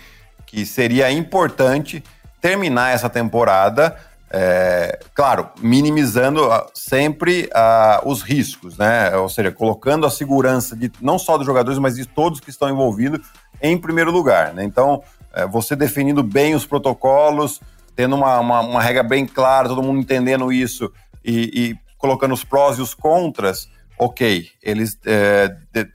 que 0.46 0.66
seria 0.66 1.10
importante 1.12 2.04
terminar 2.42 2.94
essa 2.94 3.10
temporada 3.10 3.96
é, 4.34 4.98
claro, 5.14 5.50
minimizando 5.60 6.50
ah, 6.50 6.66
sempre 6.74 7.50
uh, 7.54 8.10
os 8.10 8.22
riscos, 8.22 8.78
né? 8.78 9.14
Ou 9.18 9.28
seja, 9.28 9.52
colocando 9.52 10.06
a 10.06 10.10
segurança 10.10 10.74
de 10.74 10.90
não 11.02 11.20
só 11.20 11.38
dos 11.38 11.46
jogadores, 11.46 11.78
mas 11.78 11.96
de 11.96 12.06
todos 12.06 12.40
que 12.40 12.50
estão 12.50 12.70
envolvidos 12.70 13.28
em 13.62 13.78
primeiro 13.78 14.10
lugar. 14.10 14.54
Né? 14.54 14.64
Então, 14.64 15.04
é, 15.34 15.46
você 15.46 15.76
definindo 15.76 16.24
bem 16.24 16.56
os 16.56 16.66
protocolos, 16.66 17.60
tendo 17.94 18.16
uma, 18.16 18.40
uma, 18.40 18.62
uma, 18.62 18.82
regra 18.82 19.04
bem 19.04 19.26
clara, 19.26 19.68
todo 19.68 19.84
mundo 19.84 20.00
entendendo 20.00 20.52
isso 20.52 20.90
e, 21.26 21.52
e 21.54 21.76
colocando 21.98 22.34
os 22.34 22.46
prós 22.46 22.78
e 22.78 22.82
os 22.82 22.94
contras, 22.94 23.68
ok, 24.00 24.48
eles 24.64 24.98
é, 25.06 25.54
de, 25.74 25.92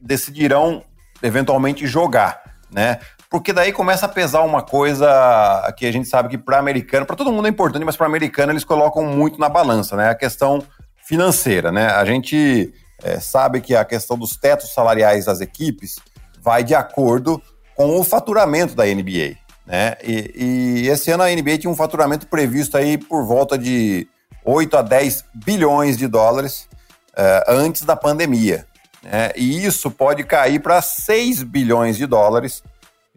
decidirão 0.00 0.82
eventualmente 1.22 1.86
jogar, 1.86 2.42
né? 2.70 2.98
Porque 3.30 3.52
daí 3.52 3.72
começa 3.72 4.06
a 4.06 4.08
pesar 4.08 4.42
uma 4.42 4.60
coisa 4.60 5.72
que 5.76 5.86
a 5.86 5.92
gente 5.92 6.08
sabe 6.08 6.28
que 6.28 6.36
para 6.36 6.58
americano, 6.58 7.06
para 7.06 7.14
todo 7.14 7.30
mundo 7.30 7.46
é 7.46 7.48
importante, 7.48 7.84
mas 7.84 7.96
para 7.96 8.06
americano 8.06 8.50
eles 8.50 8.64
colocam 8.64 9.04
muito 9.04 9.38
na 9.38 9.48
balança, 9.48 9.94
né? 9.94 10.10
A 10.10 10.16
questão 10.16 10.60
financeira, 11.04 11.70
né? 11.70 11.86
A 11.86 12.04
gente 12.04 12.74
é, 13.04 13.20
sabe 13.20 13.60
que 13.60 13.76
a 13.76 13.84
questão 13.84 14.18
dos 14.18 14.36
tetos 14.36 14.74
salariais 14.74 15.26
das 15.26 15.40
equipes 15.40 16.00
vai 16.42 16.64
de 16.64 16.74
acordo 16.74 17.40
com 17.76 18.00
o 18.00 18.02
faturamento 18.02 18.74
da 18.74 18.84
NBA, 18.84 19.36
né? 19.64 19.94
E, 20.02 20.82
e 20.82 20.88
esse 20.88 21.12
ano 21.12 21.22
a 21.22 21.30
NBA 21.30 21.58
tinha 21.58 21.70
um 21.70 21.76
faturamento 21.76 22.26
previsto 22.26 22.76
aí 22.76 22.98
por 22.98 23.24
volta 23.24 23.56
de 23.56 24.08
8 24.44 24.76
a 24.76 24.82
10 24.82 25.24
bilhões 25.32 25.96
de 25.96 26.08
dólares 26.08 26.68
é, 27.16 27.44
antes 27.46 27.82
da 27.82 27.94
pandemia. 27.94 28.66
Né? 29.04 29.30
E 29.36 29.64
isso 29.64 29.88
pode 29.88 30.24
cair 30.24 30.60
para 30.60 30.82
6 30.82 31.44
bilhões 31.44 31.96
de 31.96 32.06
dólares 32.06 32.62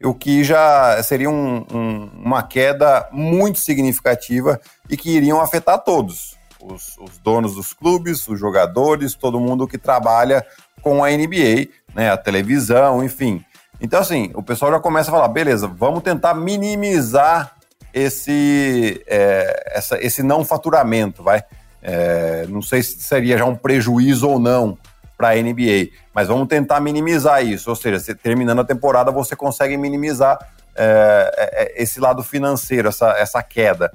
o 0.04 0.14
que 0.14 0.44
já 0.44 1.02
seria 1.02 1.30
um, 1.30 1.66
um, 1.72 2.10
uma 2.24 2.44
queda 2.44 3.08
muito 3.12 3.60
significativa 3.60 4.60
e 4.90 4.98
que 4.98 5.10
iriam 5.12 5.40
afetar 5.40 5.80
todos, 5.80 6.38
os, 6.62 6.98
os, 6.98 7.18
donos 7.18 7.56
dos 7.56 7.74
clubes, 7.74 8.28
os 8.28 8.40
jogadores, 8.40 9.16
todo 9.16 9.40
mundo 9.40 9.68
que 9.68 9.78
trabalha 9.78 10.46
com 10.82 11.04
a 11.04 11.10
NBA, 11.10 11.70
né, 11.96 12.12
a 12.12 12.18
televisão, 12.18 13.04
enfim. 13.04 13.44
Então, 13.80 14.00
assim, 14.00 14.32
o 14.36 14.44
pessoal 14.44 14.72
já 14.72 14.80
começa 14.80 15.10
a 15.10 15.14
falar, 15.14 15.28
beleza, 15.30 15.68
vamos 15.68 16.04
tentar 16.04 16.34
minimizar 16.34 17.56
esse, 17.94 19.04
é, 19.08 19.72
essa, 19.76 20.04
esse 20.04 20.24
não 20.24 20.44
faturamento, 20.44 21.24
vai. 21.24 21.44
É, 21.82 22.46
não 22.48 22.62
sei 22.62 22.82
se 22.82 23.00
seria 23.02 23.38
já 23.38 23.46
um 23.46 23.56
prejuízo 23.56 24.28
ou 24.30 24.40
não, 24.40 24.78
para 25.18 25.30
a 25.30 25.36
NBA. 25.36 25.90
Mas 26.14 26.28
vamos 26.28 26.48
tentar 26.48 26.80
minimizar 26.80 27.46
isso, 27.46 27.70
ou 27.70 27.76
seja, 27.76 28.16
terminando 28.16 28.60
a 28.60 28.66
temporada 28.66 29.12
você 29.12 29.36
consegue 29.36 29.78
minimizar 29.78 30.38
é, 30.76 31.32
é, 31.38 31.64
é, 31.64 31.84
esse 31.84 32.00
lado 32.00 32.24
financeiro, 32.24 32.90
essa, 32.90 33.12
essa 33.12 33.44
queda. 33.44 33.92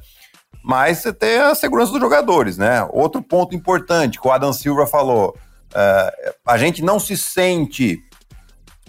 Mas 0.62 0.98
você 0.98 1.12
tem 1.12 1.38
a 1.38 1.54
segurança 1.54 1.92
dos 1.92 2.00
jogadores, 2.00 2.56
né? 2.56 2.86
Outro 2.90 3.22
ponto 3.22 3.54
importante 3.54 4.20
que 4.20 4.26
o 4.26 4.30
Adam 4.30 4.52
Silva 4.52 4.86
falou: 4.86 5.36
é, 5.74 6.34
a 6.46 6.56
gente 6.56 6.82
não 6.82 6.98
se 7.00 7.16
sente 7.16 7.98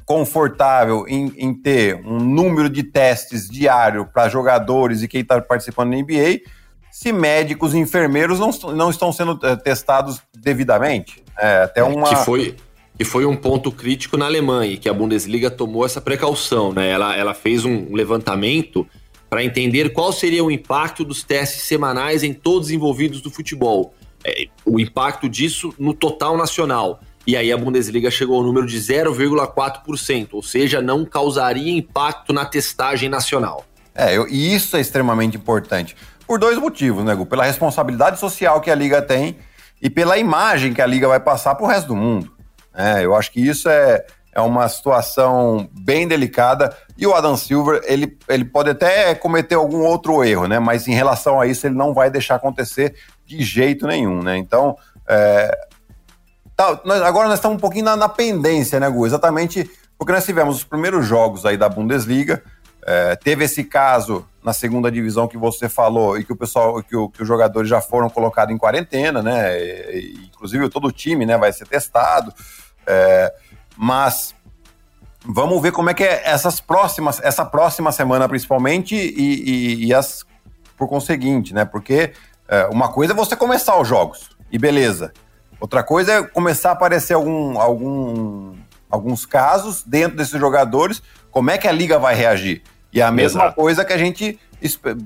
confortável 0.06 1.06
em, 1.08 1.32
em 1.38 1.54
ter 1.54 1.96
um 2.04 2.20
número 2.20 2.70
de 2.70 2.84
testes 2.84 3.48
diário 3.48 4.08
para 4.12 4.28
jogadores 4.28 5.04
e 5.04 5.08
quem 5.08 5.22
está 5.22 5.40
participando 5.40 5.92
da 5.92 5.98
NBA 5.98 6.42
se 6.92 7.12
médicos 7.12 7.74
e 7.74 7.78
enfermeiros 7.78 8.40
não, 8.40 8.52
não 8.74 8.90
estão 8.90 9.12
sendo 9.12 9.40
é, 9.44 9.56
testados 9.56 10.22
devidamente. 10.38 11.24
É, 11.38 11.64
até 11.64 11.84
uma... 11.84 12.10
Que 12.10 12.16
foi, 12.18 12.56
que 12.98 13.06
foi 13.06 13.26
um 13.26 13.36
ponto 13.36 13.72
crítico 13.72 14.18
na 14.18 14.26
Alemanha, 14.26 14.76
que 14.78 14.90
a 14.90 14.94
Bundesliga 14.94 15.50
tomou 15.50 15.86
essa 15.86 16.02
precaução, 16.02 16.74
né? 16.74 16.90
Ela, 16.90 17.16
ela 17.16 17.34
fez 17.34 17.64
um 17.64 17.94
levantamento 17.94 18.86
para 19.30 19.44
entender 19.44 19.94
qual 19.94 20.12
seria 20.12 20.44
o 20.44 20.50
impacto 20.50 21.06
dos 21.06 21.24
testes 21.24 21.62
semanais 21.64 22.24
em 22.24 22.34
todos 22.34 22.68
os 22.68 22.74
envolvidos 22.74 23.22
do 23.22 23.30
futebol. 23.30 23.94
É, 24.26 24.48
o 24.66 24.80
impacto 24.80 25.30
disso 25.30 25.74
no 25.80 25.94
total 25.94 26.36
nacional. 26.36 27.00
E 27.26 27.38
aí 27.38 27.52
a 27.52 27.58
Bundesliga 27.58 28.10
chegou 28.10 28.38
ao 28.38 28.44
número 28.44 28.66
de 28.66 28.78
0,4%, 28.78 30.30
ou 30.32 30.42
seja, 30.42 30.82
não 30.82 31.06
causaria 31.06 31.72
impacto 31.72 32.34
na 32.34 32.44
testagem 32.44 33.08
nacional. 33.08 33.66
É, 33.94 34.18
eu, 34.18 34.28
e 34.28 34.54
isso 34.54 34.76
é 34.76 34.82
extremamente 34.82 35.38
importante. 35.38 35.96
Por 36.30 36.38
dois 36.38 36.60
motivos, 36.60 37.04
né, 37.04 37.16
Gu? 37.16 37.26
Pela 37.26 37.44
responsabilidade 37.44 38.20
social 38.20 38.62
que 38.62 38.70
a 38.70 38.76
Liga 38.76 39.02
tem 39.02 39.40
e 39.82 39.90
pela 39.90 40.16
imagem 40.16 40.76
que 40.76 40.82
a 40.82 40.86
liga 40.86 41.08
vai 41.08 41.20
passar 41.20 41.56
para 41.56 41.66
o 41.66 41.68
resto 41.68 41.88
do 41.88 41.96
mundo. 41.96 42.32
É, 42.72 43.04
eu 43.04 43.16
acho 43.16 43.32
que 43.32 43.42
isso 43.42 43.68
é, 43.68 44.06
é 44.32 44.40
uma 44.40 44.70
situação 44.70 45.68
bem 45.72 46.08
delicada 46.08 46.72
e 46.96 47.08
o 47.08 47.16
Adam 47.16 47.36
Silver 47.36 47.82
ele, 47.84 48.16
ele 48.28 48.46
pode 48.46 48.70
até 48.70 49.16
cometer 49.16 49.56
algum 49.56 49.80
outro 49.80 50.24
erro, 50.24 50.46
né? 50.48 50.60
Mas 50.60 50.88
em 50.88 50.94
relação 50.94 51.42
a 51.42 51.48
isso 51.48 51.66
ele 51.66 51.74
não 51.74 51.96
vai 51.96 52.12
deixar 52.12 52.36
acontecer 52.36 52.94
de 53.26 53.42
jeito 53.42 53.88
nenhum, 53.88 54.22
né? 54.22 54.38
Então 54.38 54.78
é, 55.08 55.52
tá, 56.56 56.80
nós, 56.86 57.02
agora 57.02 57.28
nós 57.28 57.40
estamos 57.40 57.58
um 57.58 57.60
pouquinho 57.60 57.86
na, 57.86 57.98
na 57.98 58.08
pendência, 58.08 58.80
né, 58.80 58.88
Gu? 58.88 59.08
Exatamente 59.08 59.68
porque 59.98 60.14
nós 60.14 60.26
tivemos 60.26 60.58
os 60.58 60.64
primeiros 60.64 61.08
jogos 61.08 61.44
aí 61.44 61.58
da 61.58 61.68
Bundesliga. 61.68 62.44
É, 62.92 63.16
teve 63.16 63.44
esse 63.46 63.64
caso 63.64 64.28
na 64.44 64.52
segunda 64.52 64.92
divisão 64.92 65.28
que 65.28 65.38
você 65.38 65.70
falou 65.70 66.18
e 66.18 66.24
que 66.24 66.34
o 66.34 66.36
pessoal, 66.36 66.82
que, 66.82 66.96
o, 66.96 67.08
que 67.08 67.22
os 67.22 67.28
jogadores 67.28 67.70
já 67.70 67.80
foram 67.80 68.10
colocados 68.10 68.52
em 68.52 68.58
quarentena, 68.58 69.22
né? 69.22 69.62
E, 69.62 70.26
inclusive 70.26 70.68
todo 70.70 70.88
o 70.88 70.92
time, 70.92 71.24
né, 71.24 71.38
vai 71.38 71.54
ser 71.54 71.68
testado. 71.68 72.34
É, 72.88 73.32
mas 73.78 74.34
vamos 75.24 75.62
ver 75.62 75.72
como 75.72 75.92
é 75.92 75.94
que 75.94 76.04
é 76.04 76.24
essas 76.28 76.60
próximas, 76.60 77.20
essa 77.22 77.46
próxima 77.46 77.92
semana 77.92 78.28
principalmente 78.28 78.96
e, 78.96 79.84
e, 79.84 79.86
e 79.86 79.94
as 79.94 80.26
por 80.76 80.88
conseguinte, 80.88 81.54
né? 81.54 81.66
Porque 81.66 82.14
é, 82.48 82.66
uma 82.72 82.92
coisa 82.92 83.14
é 83.14 83.16
você 83.16 83.36
começar 83.36 83.80
os 83.80 83.88
jogos 83.88 84.32
e 84.52 84.58
beleza. 84.58 85.14
Outra 85.62 85.84
coisa 85.84 86.12
é 86.12 86.24
começar 86.24 86.70
a 86.70 86.74
aparecer 86.74 87.14
algum, 87.14 87.60
algum, 87.60 88.56
alguns 88.90 89.28
casos 89.28 89.84
dentro 89.84 90.18
desses 90.18 90.40
jogadores. 90.40 91.04
Como 91.30 91.52
é 91.52 91.58
que 91.60 91.68
a 91.68 91.72
liga 91.72 92.00
vai 92.00 92.16
reagir? 92.16 92.64
E 92.92 93.02
a 93.02 93.12
mesma 93.12 93.44
Exato. 93.44 93.56
coisa 93.56 93.86
que 93.86 93.94
a 93.94 93.98
gente 93.98 94.40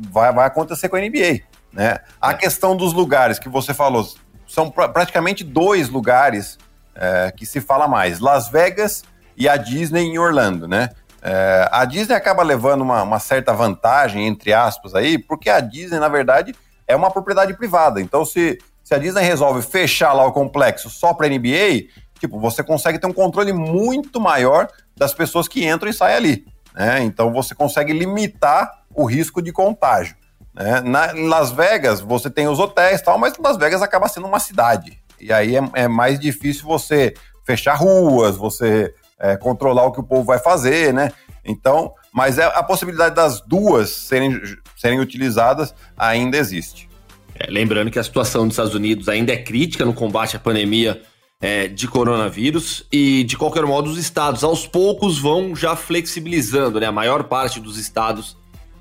vai, 0.09 0.31
vai 0.33 0.47
acontecer 0.47 0.89
com 0.89 0.95
a 0.95 0.99
NBA. 0.99 1.41
Né? 1.71 1.99
A 2.21 2.31
é. 2.31 2.33
questão 2.35 2.75
dos 2.75 2.93
lugares 2.93 3.39
que 3.39 3.49
você 3.49 3.73
falou, 3.73 4.07
são 4.47 4.69
pr 4.69 4.87
praticamente 4.89 5.43
dois 5.43 5.89
lugares 5.89 6.57
é, 6.95 7.33
que 7.35 7.45
se 7.45 7.59
fala 7.59 7.87
mais: 7.87 8.19
Las 8.19 8.47
Vegas 8.47 9.03
e 9.35 9.49
a 9.49 9.57
Disney 9.57 10.03
em 10.03 10.17
Orlando, 10.17 10.67
né? 10.67 10.89
É, 11.21 11.69
a 11.71 11.85
Disney 11.85 12.15
acaba 12.15 12.43
levando 12.43 12.81
uma, 12.81 13.01
uma, 13.01 13.19
certa 13.19 13.53
vantagem, 13.53 14.27
entre 14.27 14.53
aspas, 14.53 14.93
aí, 14.93 15.17
porque 15.17 15.49
a 15.49 15.61
Disney, 15.61 15.97
na 15.97 16.09
verdade, 16.09 16.53
é 16.85 16.95
uma 16.95 17.09
propriedade 17.09 17.53
privada. 17.55 18.01
Então, 18.01 18.25
se, 18.25 18.59
se 18.83 18.93
a 18.93 18.97
Disney 18.97 19.23
resolve 19.23 19.61
fechar 19.61 20.11
lá 20.11 20.25
o 20.25 20.33
complexo 20.33 20.89
só 20.89 21.13
para 21.13 21.29
NBA, 21.29 21.87
tipo, 22.19 22.39
você 22.39 22.61
consegue 22.61 22.99
ter 22.99 23.07
um 23.07 23.13
controle 23.13 23.53
muito 23.53 24.19
maior 24.19 24.67
das 24.97 25.13
pessoas 25.13 25.47
que 25.47 25.65
entram 25.65 25.89
e 25.89 25.93
saem 25.93 26.15
ali. 26.15 26.45
Né? 26.75 27.03
Então, 27.03 27.31
você 27.31 27.53
consegue 27.53 27.93
limitar 27.93 28.83
o 28.93 29.05
risco 29.05 29.41
de 29.41 29.51
contágio. 29.51 30.15
Né? 30.53 30.81
Na, 30.81 31.15
em 31.15 31.27
Las 31.27 31.51
Vegas, 31.51 31.99
você 31.99 32.29
tem 32.29 32.47
os 32.47 32.59
hotéis 32.59 32.99
e 32.99 33.03
tal, 33.03 33.17
mas 33.17 33.37
Las 33.37 33.57
Vegas 33.57 33.81
acaba 33.81 34.07
sendo 34.07 34.27
uma 34.27 34.39
cidade. 34.39 34.99
E 35.19 35.31
aí 35.31 35.55
é, 35.55 35.61
é 35.73 35.87
mais 35.87 36.19
difícil 36.19 36.65
você 36.65 37.13
fechar 37.45 37.75
ruas, 37.75 38.35
você 38.35 38.93
é, 39.19 39.37
controlar 39.37 39.85
o 39.85 39.91
que 39.91 39.99
o 39.99 40.03
povo 40.03 40.23
vai 40.23 40.39
fazer, 40.39 40.93
né? 40.93 41.11
Então, 41.45 41.93
mas 42.11 42.37
é, 42.37 42.45
a 42.45 42.63
possibilidade 42.63 43.15
das 43.15 43.41
duas 43.41 43.89
serem, 43.89 44.41
serem 44.75 44.99
utilizadas 44.99 45.73
ainda 45.97 46.37
existe. 46.37 46.89
É, 47.35 47.49
lembrando 47.49 47.89
que 47.89 47.97
a 47.97 48.03
situação 48.03 48.47
dos 48.47 48.53
Estados 48.53 48.75
Unidos 48.75 49.09
ainda 49.09 49.33
é 49.33 49.37
crítica 49.37 49.83
no 49.83 49.93
combate 49.93 50.35
à 50.35 50.39
pandemia 50.39 51.01
é, 51.43 51.67
de 51.67 51.89
coronavírus 51.89 52.85
e, 52.89 53.25
de 53.25 53.35
qualquer 53.35 53.65
modo, 53.65 53.89
os 53.89 53.97
estados 53.97 54.45
aos 54.45 54.65
poucos 54.65 55.19
vão 55.19 55.53
já 55.53 55.75
flexibilizando, 55.75 56.79
né? 56.79 56.85
A 56.85 56.91
maior 56.91 57.25
parte 57.25 57.59
dos 57.59 57.77
estados 57.77 58.37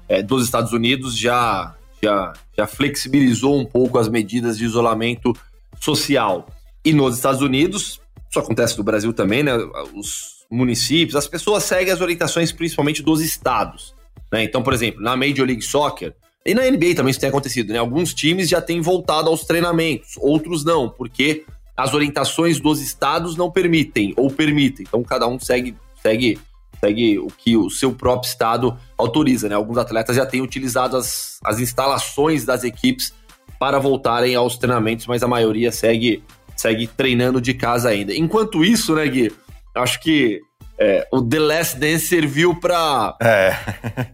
é, 0.09 0.23
dos 0.23 0.45
Estados 0.45 0.73
Unidos 0.73 1.19
já, 1.19 1.75
já, 2.01 2.33
já 2.57 2.65
flexibilizou 2.69 3.59
um 3.59 3.65
pouco 3.65 3.99
as 3.99 4.09
medidas 4.09 4.57
de 4.57 4.65
isolamento 4.65 5.35
social. 5.81 6.47
E 6.85 6.93
nos 6.93 7.17
Estados 7.17 7.43
Unidos, 7.43 8.01
isso 8.31 8.39
acontece 8.39 8.79
no 8.79 8.85
Brasil 8.85 9.13
também, 9.13 9.43
né? 9.43 9.57
Os 9.93 10.47
municípios, 10.49 11.17
as 11.17 11.27
pessoas 11.27 11.65
seguem 11.65 11.93
as 11.93 12.01
orientações 12.01 12.53
principalmente 12.53 13.03
dos 13.03 13.21
estados. 13.21 13.93
Né? 14.31 14.45
Então, 14.45 14.63
por 14.63 14.73
exemplo, 14.73 15.03
na 15.03 15.17
Major 15.17 15.45
League 15.45 15.63
Soccer, 15.63 16.15
e 16.47 16.55
na 16.55 16.63
NBA 16.63 16.95
também 16.95 17.11
isso 17.11 17.19
tem 17.19 17.29
acontecido, 17.29 17.73
né? 17.73 17.81
Alguns 17.81 18.15
times 18.15 18.49
já 18.49 18.61
têm 18.61 18.81
voltado 18.81 19.29
aos 19.29 19.45
treinamentos, 19.45 20.15
outros 20.19 20.65
não, 20.65 20.89
porque 20.89 21.45
as 21.83 21.95
orientações 21.95 22.61
dos 22.61 22.81
estados 22.81 23.37
não 23.37 23.51
permitem, 23.51 24.15
ou 24.17 24.31
permitem. 24.31 24.87
Então, 24.89 25.03
cada 25.03 25.27
um 25.27 25.39
segue, 25.41 25.77
segue, 26.01 26.39
segue 26.81 27.19
o 27.19 27.27
que 27.27 27.57
o 27.57 27.69
seu 27.69 27.93
próprio 27.93 28.29
estado 28.29 28.79
autoriza, 28.97 29.49
né? 29.49 29.57
Alguns 29.57 29.79
atletas 29.79 30.15
já 30.15 30.25
têm 30.25 30.41
utilizado 30.41 30.97
as, 30.97 31.41
as 31.45 31.59
instalações 31.59 32.45
das 32.45 32.63
equipes 32.63 33.13
para 33.59 33.81
voltarem 33.81 34.37
aos 34.37 34.57
treinamentos, 34.57 35.09
mas 35.09 35.25
a 35.25 35.29
maioria 35.29 35.73
segue 35.73 36.23
segue 36.55 36.87
treinando 36.87 37.41
de 37.41 37.53
casa 37.53 37.89
ainda. 37.89 38.15
Enquanto 38.15 38.65
isso, 38.65 38.95
né, 38.95 39.05
Gui? 39.09 39.33
Acho 39.75 40.01
que 40.01 40.41
é, 40.79 41.07
o 41.13 41.23
The 41.23 41.39
Last 41.39 41.79
Dance 41.79 42.07
serviu 42.07 42.55
para 42.59 43.17
é. 43.21 43.57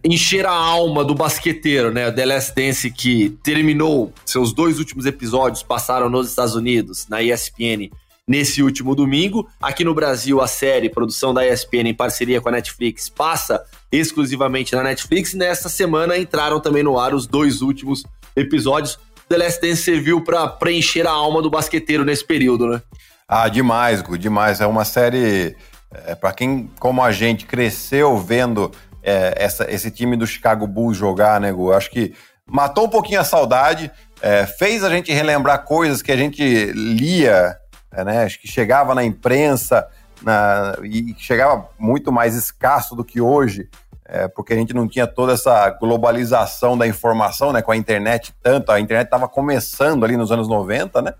encher 0.03 0.45
a 0.45 0.51
alma 0.51 1.03
do 1.03 1.15
basqueteiro, 1.15 1.91
né? 1.91 2.07
O 2.07 2.13
The 2.13 2.25
Last 2.25 2.53
Dance 2.55 2.91
que 2.91 3.37
terminou 3.43 4.13
seus 4.25 4.53
dois 4.53 4.77
últimos 4.77 5.05
episódios, 5.05 5.63
passaram 5.63 6.09
nos 6.09 6.29
Estados 6.29 6.55
Unidos, 6.55 7.07
na 7.09 7.23
ESPN, 7.23 7.89
nesse 8.27 8.61
último 8.61 8.93
domingo. 8.93 9.49
Aqui 9.59 9.83
no 9.83 9.95
Brasil, 9.95 10.39
a 10.41 10.47
série, 10.47 10.89
produção 10.89 11.33
da 11.33 11.47
ESPN 11.47 11.87
em 11.89 11.93
parceria 11.93 12.39
com 12.39 12.49
a 12.49 12.51
Netflix, 12.51 13.09
passa 13.09 13.63
exclusivamente 13.91 14.75
na 14.75 14.83
Netflix. 14.83 15.33
Nesta 15.33 15.69
semana 15.69 16.17
entraram 16.17 16.59
também 16.59 16.83
no 16.83 16.99
ar 16.99 17.15
os 17.15 17.25
dois 17.25 17.61
últimos 17.61 18.03
episódios. 18.35 18.99
The 19.27 19.37
Last 19.37 19.61
Dance 19.61 19.81
serviu 19.81 20.21
para 20.21 20.47
preencher 20.47 21.07
a 21.07 21.11
alma 21.11 21.41
do 21.41 21.49
basqueteiro 21.49 22.05
nesse 22.05 22.25
período, 22.25 22.67
né? 22.67 22.81
Ah, 23.27 23.47
demais, 23.47 24.01
Gu, 24.01 24.17
demais. 24.17 24.59
É 24.59 24.65
uma 24.65 24.83
série 24.83 25.55
é, 25.91 26.15
para 26.15 26.31
quem, 26.33 26.69
como 26.79 27.03
a 27.03 27.11
gente, 27.11 27.45
cresceu 27.45 28.17
vendo 28.17 28.71
é, 29.01 29.33
essa, 29.37 29.69
esse 29.71 29.89
time 29.89 30.15
do 30.15 30.27
Chicago 30.27 30.67
Bulls 30.67 30.97
jogar, 30.97 31.39
né, 31.39 31.51
Gu? 31.51 31.71
Acho 31.73 31.89
que 31.89 32.13
matou 32.45 32.85
um 32.85 32.89
pouquinho 32.89 33.19
a 33.19 33.23
saudade, 33.23 33.91
é, 34.21 34.45
fez 34.45 34.83
a 34.83 34.89
gente 34.89 35.11
relembrar 35.11 35.63
coisas 35.63 36.01
que 36.01 36.11
a 36.11 36.17
gente 36.17 36.43
lia, 36.73 37.57
é, 37.91 38.03
né? 38.03 38.23
Acho 38.23 38.39
que 38.39 38.47
chegava 38.47 38.93
na 38.93 39.03
imprensa 39.03 39.87
na, 40.21 40.75
e 40.83 41.15
chegava 41.17 41.69
muito 41.77 42.11
mais 42.11 42.35
escasso 42.35 42.95
do 42.95 43.03
que 43.03 43.21
hoje 43.21 43.69
é, 44.09 44.27
porque 44.27 44.53
a 44.53 44.55
gente 44.55 44.73
não 44.73 44.87
tinha 44.87 45.05
toda 45.05 45.33
essa 45.33 45.69
globalização 45.69 46.75
da 46.75 46.87
informação, 46.87 47.53
né, 47.53 47.61
com 47.61 47.71
a 47.71 47.77
internet 47.77 48.33
tanto, 48.41 48.71
a 48.71 48.79
internet 48.79 49.05
estava 49.05 49.29
começando 49.29 50.03
ali 50.03 50.17
nos 50.17 50.31
anos 50.31 50.47
90, 50.47 51.01
né, 51.03 51.13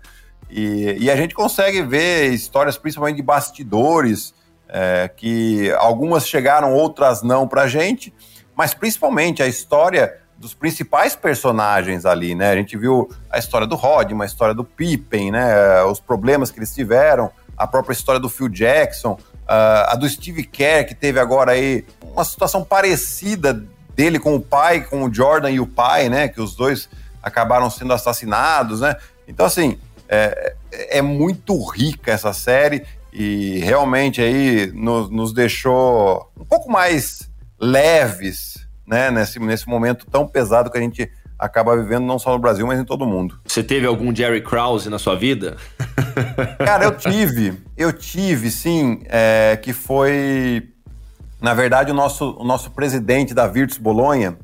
e, 0.50 0.96
e, 0.98 1.10
a 1.10 1.14
gente 1.14 1.32
consegue 1.32 1.80
ver 1.82 2.32
histórias 2.32 2.76
principalmente 2.76 3.16
de 3.16 3.22
bastidores, 3.22 4.34
é, 4.72 5.10
que 5.14 5.70
algumas 5.72 6.26
chegaram, 6.26 6.72
outras 6.72 7.22
não 7.22 7.46
para 7.46 7.62
a 7.62 7.68
gente, 7.68 8.12
mas 8.56 8.72
principalmente 8.72 9.42
a 9.42 9.46
história 9.46 10.16
dos 10.38 10.54
principais 10.54 11.14
personagens 11.14 12.06
ali, 12.06 12.34
né, 12.34 12.50
a 12.50 12.56
gente 12.56 12.76
viu 12.76 13.10
a 13.28 13.38
história 13.38 13.66
do 13.66 13.76
Rod, 13.76 14.12
uma 14.12 14.24
história 14.24 14.54
do 14.54 14.64
Pippen, 14.64 15.30
né, 15.30 15.82
os 15.82 16.00
problemas 16.00 16.50
que 16.50 16.58
eles 16.58 16.74
tiveram, 16.74 17.30
a 17.56 17.66
própria 17.66 17.92
história 17.92 18.20
do 18.20 18.28
Phil 18.28 18.48
Jackson, 18.48 19.18
a 19.46 19.96
do 19.96 20.08
Steve 20.08 20.44
Kerr, 20.44 20.86
que 20.86 20.94
teve 20.94 21.18
agora 21.18 21.52
aí 21.52 21.84
uma 22.00 22.24
situação 22.24 22.64
parecida 22.64 23.64
dele 23.94 24.18
com 24.18 24.34
o 24.36 24.40
pai, 24.40 24.82
com 24.84 25.04
o 25.04 25.12
Jordan 25.12 25.50
e 25.50 25.60
o 25.60 25.66
pai, 25.66 26.08
né? 26.08 26.28
Que 26.28 26.40
os 26.40 26.54
dois 26.54 26.88
acabaram 27.22 27.68
sendo 27.68 27.92
assassinados, 27.92 28.80
né? 28.80 28.94
Então, 29.26 29.44
assim, 29.44 29.78
é, 30.08 30.54
é 30.72 31.02
muito 31.02 31.60
rica 31.68 32.12
essa 32.12 32.32
série 32.32 32.86
e 33.12 33.58
realmente 33.60 34.20
aí 34.20 34.70
nos, 34.72 35.10
nos 35.10 35.32
deixou 35.32 36.30
um 36.38 36.44
pouco 36.44 36.70
mais 36.70 37.30
leves, 37.60 38.66
né? 38.86 39.10
Nesse, 39.10 39.38
nesse 39.38 39.68
momento 39.68 40.06
tão 40.06 40.26
pesado 40.26 40.70
que 40.70 40.78
a 40.78 40.80
gente 40.80 41.10
acaba 41.38 41.76
vivendo 41.76 42.04
não 42.04 42.18
só 42.18 42.32
no 42.32 42.38
Brasil, 42.38 42.66
mas 42.66 42.78
em 42.78 42.84
todo 42.84 43.02
o 43.02 43.06
mundo. 43.06 43.40
Você 43.46 43.62
teve 43.62 43.86
algum 43.86 44.14
Jerry 44.14 44.42
Krause 44.42 44.90
na 44.90 44.98
sua 44.98 45.16
vida? 45.16 45.56
Cara, 46.58 46.84
eu 46.84 46.96
tive. 46.96 47.58
Eu 47.76 47.92
tive, 47.92 48.50
sim, 48.50 49.02
é, 49.06 49.58
que 49.60 49.72
foi, 49.72 50.68
na 51.40 51.54
verdade, 51.54 51.90
o 51.90 51.94
nosso, 51.94 52.36
o 52.38 52.44
nosso 52.44 52.70
presidente 52.70 53.32
da 53.32 53.46
Virtus 53.46 53.78
Bolonha, 53.78 54.36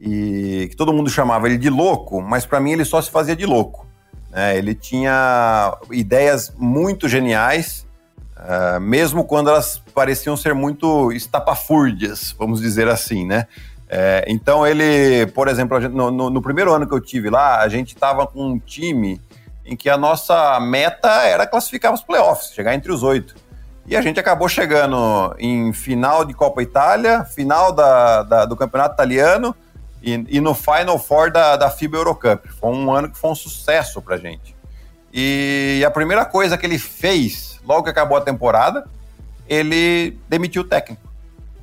e 0.00 0.66
que 0.70 0.76
todo 0.76 0.92
mundo 0.92 1.10
chamava 1.10 1.46
ele 1.46 1.58
de 1.58 1.70
louco, 1.70 2.22
mas 2.22 2.44
para 2.46 2.58
mim 2.58 2.72
ele 2.72 2.84
só 2.84 3.00
se 3.00 3.10
fazia 3.10 3.36
de 3.36 3.46
louco. 3.46 3.86
Né? 4.34 4.58
Ele 4.58 4.74
tinha 4.74 5.78
ideias 5.92 6.52
muito 6.58 7.08
geniais, 7.08 7.86
uh, 8.36 8.80
mesmo 8.80 9.24
quando 9.24 9.48
elas 9.48 9.80
pareciam 9.94 10.36
ser 10.36 10.52
muito 10.52 11.12
estapafúrdias, 11.12 12.34
vamos 12.36 12.60
dizer 12.60 12.88
assim, 12.88 13.24
né? 13.24 13.46
É, 13.86 14.24
então 14.26 14.66
ele, 14.66 15.26
por 15.26 15.46
exemplo, 15.46 15.80
gente, 15.80 15.92
no, 15.92 16.10
no, 16.10 16.30
no, 16.30 16.42
primeiro 16.42 16.72
ano 16.72 16.86
que 16.86 16.94
eu 16.94 17.00
tive 17.00 17.30
lá, 17.30 17.60
a 17.60 17.68
gente 17.68 17.94
estava 17.94 18.26
com 18.26 18.44
um 18.44 18.58
time 18.58 19.20
em 19.64 19.76
que 19.76 19.88
a 19.88 19.96
nossa 19.96 20.58
meta 20.58 21.08
era 21.22 21.46
classificar 21.46 21.92
os 21.92 22.02
playoffs, 22.02 22.52
chegar 22.52 22.74
entre 22.74 22.90
os 22.90 23.02
oito. 23.02 23.36
E 23.86 23.94
a 23.94 24.00
gente 24.00 24.18
acabou 24.18 24.48
chegando 24.48 25.36
em 25.38 25.72
final 25.72 26.24
de 26.24 26.32
Copa 26.32 26.62
Itália, 26.62 27.24
final 27.24 27.70
da, 27.70 28.22
da 28.22 28.44
do 28.46 28.56
Campeonato 28.56 28.94
Italiano 28.94 29.54
e, 30.04 30.36
e, 30.36 30.40
no 30.40 30.54
Final 30.54 30.98
Four 30.98 31.30
da, 31.30 31.56
da 31.56 31.70
FIBA 31.70 31.98
Eurocup. 31.98 32.48
Foi 32.48 32.70
um 32.70 32.92
ano 32.92 33.10
que 33.10 33.18
foi 33.18 33.30
um 33.30 33.34
sucesso 33.34 34.02
pra 34.02 34.16
gente. 34.16 34.54
E 35.12 35.82
a 35.86 35.90
primeira 35.90 36.24
coisa 36.24 36.58
que 36.58 36.66
ele 36.66 36.78
fez, 36.78 37.60
logo 37.64 37.84
que 37.84 37.90
acabou 37.90 38.16
a 38.18 38.20
temporada, 38.20 38.86
ele 39.48 40.18
demitiu 40.28 40.62
o 40.62 40.64
técnico. 40.64 41.02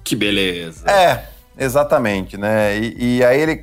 Que 0.04 0.16
beleza. 0.16 0.90
É, 0.90 1.26
Exatamente, 1.58 2.38
né? 2.38 2.78
E, 2.78 3.18
e, 3.18 3.24
aí 3.24 3.40
ele 3.40 3.62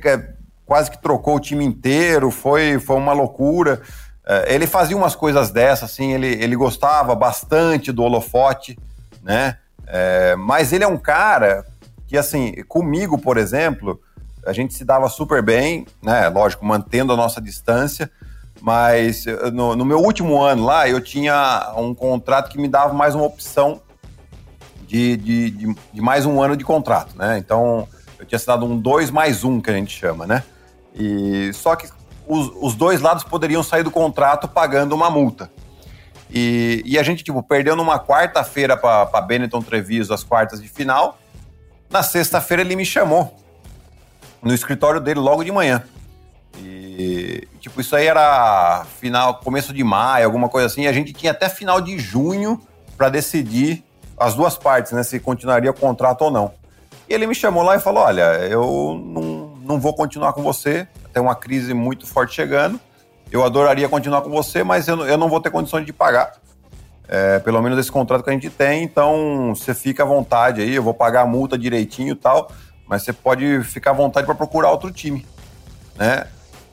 quase 0.65 0.91
que 0.91 1.01
trocou 1.01 1.35
o 1.35 1.39
time 1.39 1.65
inteiro, 1.65 2.31
foi, 2.31 2.79
foi 2.79 2.95
uma 2.95 3.13
loucura. 3.13 3.81
É, 4.25 4.53
ele 4.53 4.67
fazia 4.67 4.95
umas 4.95 5.15
coisas 5.15 5.51
dessas, 5.51 5.91
assim, 5.91 6.13
ele, 6.13 6.27
ele 6.27 6.55
gostava 6.55 7.15
bastante 7.15 7.91
do 7.91 8.03
holofote, 8.03 8.77
né? 9.23 9.57
É, 9.87 10.35
mas 10.37 10.71
ele 10.71 10.83
é 10.83 10.87
um 10.87 10.97
cara 10.97 11.65
que, 12.07 12.17
assim, 12.17 12.63
comigo, 12.67 13.17
por 13.17 13.37
exemplo, 13.37 13.99
a 14.45 14.53
gente 14.53 14.73
se 14.73 14.83
dava 14.83 15.09
super 15.09 15.41
bem, 15.41 15.85
né? 16.01 16.27
Lógico, 16.29 16.65
mantendo 16.65 17.13
a 17.13 17.15
nossa 17.15 17.41
distância, 17.41 18.09
mas 18.61 19.25
no, 19.53 19.75
no 19.75 19.85
meu 19.85 19.99
último 19.99 20.41
ano 20.41 20.65
lá, 20.65 20.87
eu 20.87 21.01
tinha 21.01 21.73
um 21.77 21.93
contrato 21.93 22.49
que 22.49 22.57
me 22.57 22.67
dava 22.67 22.93
mais 22.93 23.15
uma 23.15 23.25
opção 23.25 23.81
de, 24.87 25.17
de, 25.17 25.51
de, 25.51 25.75
de, 25.93 26.01
mais 26.01 26.25
um 26.25 26.41
ano 26.41 26.57
de 26.57 26.63
contrato, 26.63 27.15
né? 27.15 27.37
Então, 27.37 27.87
eu 28.17 28.25
tinha 28.25 28.37
assinado 28.37 28.65
um 28.65 28.77
2 28.77 29.11
mais 29.11 29.43
um, 29.43 29.61
que 29.61 29.69
a 29.69 29.73
gente 29.73 29.95
chama, 29.95 30.25
né? 30.25 30.43
E, 30.95 31.51
só 31.53 31.75
que 31.75 31.87
os, 32.27 32.51
os 32.59 32.75
dois 32.75 32.99
lados 32.99 33.23
poderiam 33.23 33.61
sair 33.61 33.83
do 33.83 33.91
contrato 33.91 34.47
pagando 34.47 34.95
uma 34.95 35.09
multa. 35.09 35.51
E, 36.29 36.81
e 36.85 36.97
a 36.97 37.03
gente, 37.03 37.23
tipo, 37.23 37.41
perdeu 37.41 37.75
numa 37.75 37.99
quarta-feira 37.99 38.75
para 38.75 39.21
Benetton 39.21 39.61
Treviso 39.61 40.13
as 40.13 40.23
quartas 40.23 40.61
de 40.61 40.67
final. 40.67 41.19
Na 41.89 42.03
sexta-feira 42.03 42.61
ele 42.61 42.75
me 42.75 42.85
chamou 42.85 43.35
no 44.41 44.53
escritório 44.53 44.99
dele 44.99 45.19
logo 45.19 45.43
de 45.43 45.51
manhã. 45.51 45.83
E, 46.57 47.47
tipo, 47.59 47.79
isso 47.79 47.95
aí 47.95 48.07
era 48.07 48.85
final, 48.99 49.35
começo 49.35 49.73
de 49.73 49.83
maio, 49.83 50.25
alguma 50.25 50.49
coisa 50.49 50.67
assim. 50.67 50.87
a 50.87 50.93
gente 50.93 51.13
tinha 51.13 51.31
até 51.31 51.47
final 51.47 51.79
de 51.79 51.97
junho 51.97 52.59
para 52.97 53.09
decidir 53.09 53.83
as 54.17 54.35
duas 54.35 54.57
partes, 54.57 54.91
né? 54.91 55.03
Se 55.03 55.19
continuaria 55.19 55.71
o 55.71 55.73
contrato 55.73 56.23
ou 56.23 56.31
não. 56.31 56.51
E 57.07 57.13
ele 57.13 57.25
me 57.25 57.33
chamou 57.33 57.63
lá 57.63 57.75
e 57.75 57.79
falou: 57.79 58.03
Olha, 58.03 58.35
eu 58.49 59.01
não, 59.03 59.53
não 59.61 59.79
vou 59.79 59.93
continuar 59.93 60.33
com 60.33 60.43
você, 60.43 60.87
tem 61.13 61.21
uma 61.21 61.35
crise 61.35 61.73
muito 61.73 62.05
forte 62.05 62.35
chegando. 62.35 62.79
Eu 63.31 63.45
adoraria 63.45 63.87
continuar 63.87 64.21
com 64.21 64.29
você, 64.29 64.63
mas 64.63 64.87
eu, 64.87 65.05
eu 65.05 65.17
não 65.17 65.29
vou 65.29 65.39
ter 65.39 65.49
condições 65.49 65.85
de 65.85 65.93
pagar. 65.93 66.33
É, 67.07 67.39
pelo 67.39 67.59
menos 67.61 67.79
esse 67.79 67.91
contrato 67.91 68.23
que 68.23 68.29
a 68.29 68.33
gente 68.33 68.49
tem, 68.51 68.83
então 68.83 69.55
você 69.55 69.73
fica 69.73 70.03
à 70.03 70.05
vontade 70.05 70.61
aí, 70.61 70.75
eu 70.75 70.83
vou 70.83 70.93
pagar 70.93 71.21
a 71.21 71.25
multa 71.25 71.57
direitinho 71.57 72.11
e 72.11 72.15
tal, 72.15 72.51
mas 72.89 73.03
você 73.03 73.13
pode 73.13 73.63
ficar 73.63 73.91
à 73.91 73.93
vontade 73.93 74.25
para 74.25 74.33
procurar 74.33 74.71
outro 74.71 74.91
time, 74.91 75.23
né? 75.95 76.25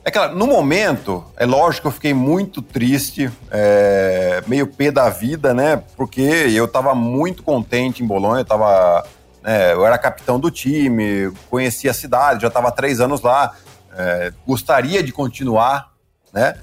É 0.03 0.09
claro, 0.09 0.35
no 0.35 0.47
momento, 0.47 1.23
é 1.35 1.45
lógico 1.45 1.81
que 1.83 1.87
eu 1.87 1.91
fiquei 1.91 2.13
muito 2.13 2.61
triste, 2.61 3.29
é, 3.51 4.41
meio 4.47 4.65
pé 4.65 4.89
da 4.89 5.09
vida, 5.09 5.53
né? 5.53 5.83
Porque 5.95 6.21
eu 6.21 6.65
estava 6.65 6.95
muito 6.95 7.43
contente 7.43 8.01
em 8.01 8.07
Bolonha, 8.07 8.41
eu 8.41 8.45
tava, 8.45 9.05
né, 9.43 9.73
eu 9.73 9.85
era 9.85 9.97
capitão 9.97 10.39
do 10.39 10.49
time, 10.49 11.31
conhecia 11.49 11.91
a 11.91 11.93
cidade, 11.93 12.41
já 12.41 12.47
estava 12.47 12.71
três 12.71 12.99
anos 12.99 13.21
lá, 13.21 13.53
é, 13.95 14.33
gostaria 14.47 15.03
de 15.03 15.11
continuar, 15.11 15.91
né? 16.33 16.55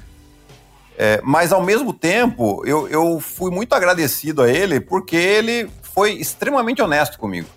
É, 0.96 1.20
mas 1.22 1.52
ao 1.52 1.62
mesmo 1.62 1.92
tempo, 1.92 2.62
eu, 2.66 2.88
eu 2.88 3.20
fui 3.20 3.50
muito 3.50 3.74
agradecido 3.74 4.42
a 4.42 4.48
ele 4.48 4.80
porque 4.80 5.16
ele 5.16 5.70
foi 5.82 6.12
extremamente 6.12 6.80
honesto 6.80 7.18
comigo. 7.18 7.48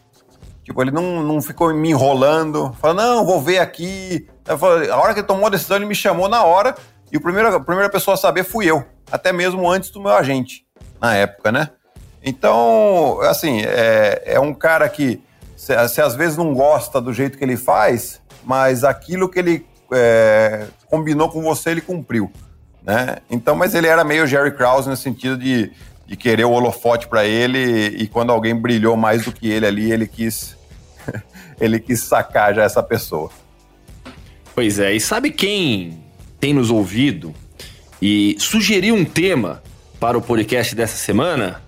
Tipo, 0.67 0.82
ele 0.82 0.91
não, 0.91 1.23
não 1.23 1.41
ficou 1.41 1.73
me 1.73 1.91
enrolando, 1.91 2.75
falando, 2.82 2.97
não, 2.97 3.25
vou 3.25 3.41
ver 3.41 3.60
aqui. 3.60 4.27
Falei, 4.43 4.89
a 4.89 4.97
hora 4.97 5.13
que 5.13 5.21
ele 5.21 5.27
tomou 5.27 5.47
a 5.47 5.49
decisão, 5.49 5.77
ele 5.77 5.86
me 5.86 5.95
chamou 5.95 6.27
na 6.27 6.43
hora, 6.43 6.75
e 7.10 7.15
o 7.15 7.21
primeiro, 7.21 7.56
a 7.56 7.60
primeira 7.62 7.89
pessoa 7.89 8.15
a 8.15 8.17
saber 8.17 8.43
fui 8.43 8.65
eu, 8.69 8.84
até 9.10 9.32
mesmo 9.32 9.71
antes 9.71 9.91
do 9.91 10.01
meu 10.01 10.12
agente, 10.12 10.65
na 10.99 11.15
época, 11.15 11.53
né? 11.53 11.69
Então, 12.21 13.17
assim, 13.21 13.62
é, 13.62 14.23
é 14.25 14.39
um 14.41 14.53
cara 14.53 14.89
que 14.89 15.21
você 15.56 16.01
às 16.01 16.15
vezes 16.15 16.36
não 16.36 16.53
gosta 16.53 16.99
do 16.99 17.13
jeito 17.13 17.38
que 17.38 17.45
ele 17.45 17.56
faz, 17.56 18.21
mas 18.43 18.84
aquilo 18.84 19.30
que 19.30 19.39
ele 19.39 19.65
é, 19.93 20.67
combinou 20.89 21.30
com 21.30 21.41
você, 21.41 21.69
ele 21.69 21.82
cumpriu. 21.82 22.30
Né? 22.84 23.19
Então, 23.30 23.56
mas 23.56 23.73
ele 23.73 23.88
era 23.88 24.03
meio 24.03 24.27
Jerry 24.27 24.51
Krause 24.51 24.89
no 24.89 24.97
sentido 24.97 25.38
de, 25.38 25.71
de 26.06 26.17
querer 26.17 26.43
o 26.43 26.51
holofote 26.51 27.08
para 27.08 27.23
ele 27.23 27.88
e 27.88 28.06
quando 28.10 28.34
alguém 28.34 28.53
brilhou 28.53 28.97
mais 28.97 29.23
do 29.23 29.32
que 29.32 29.49
ele 29.49 29.65
ali, 29.65 29.93
ele 29.93 30.06
quis 30.06 30.57
ele 31.60 31.80
quis 31.80 32.02
sacar 32.02 32.54
já 32.54 32.63
essa 32.63 32.84
pessoa. 32.84 33.30
Pois 34.54 34.80
é, 34.80 34.93
e 34.93 35.00
sabe 35.00 35.32
quem 35.32 36.00
tem 36.39 36.54
nos 36.54 36.70
ouvido 36.70 37.34
e 38.02 38.36
sugeriu 38.39 38.96
um 38.96 39.06
tema 39.06 39.62
para 40.00 40.17
o 40.17 40.22
podcast 40.22 40.76
dessa 40.76 40.98
semana? 40.98 41.62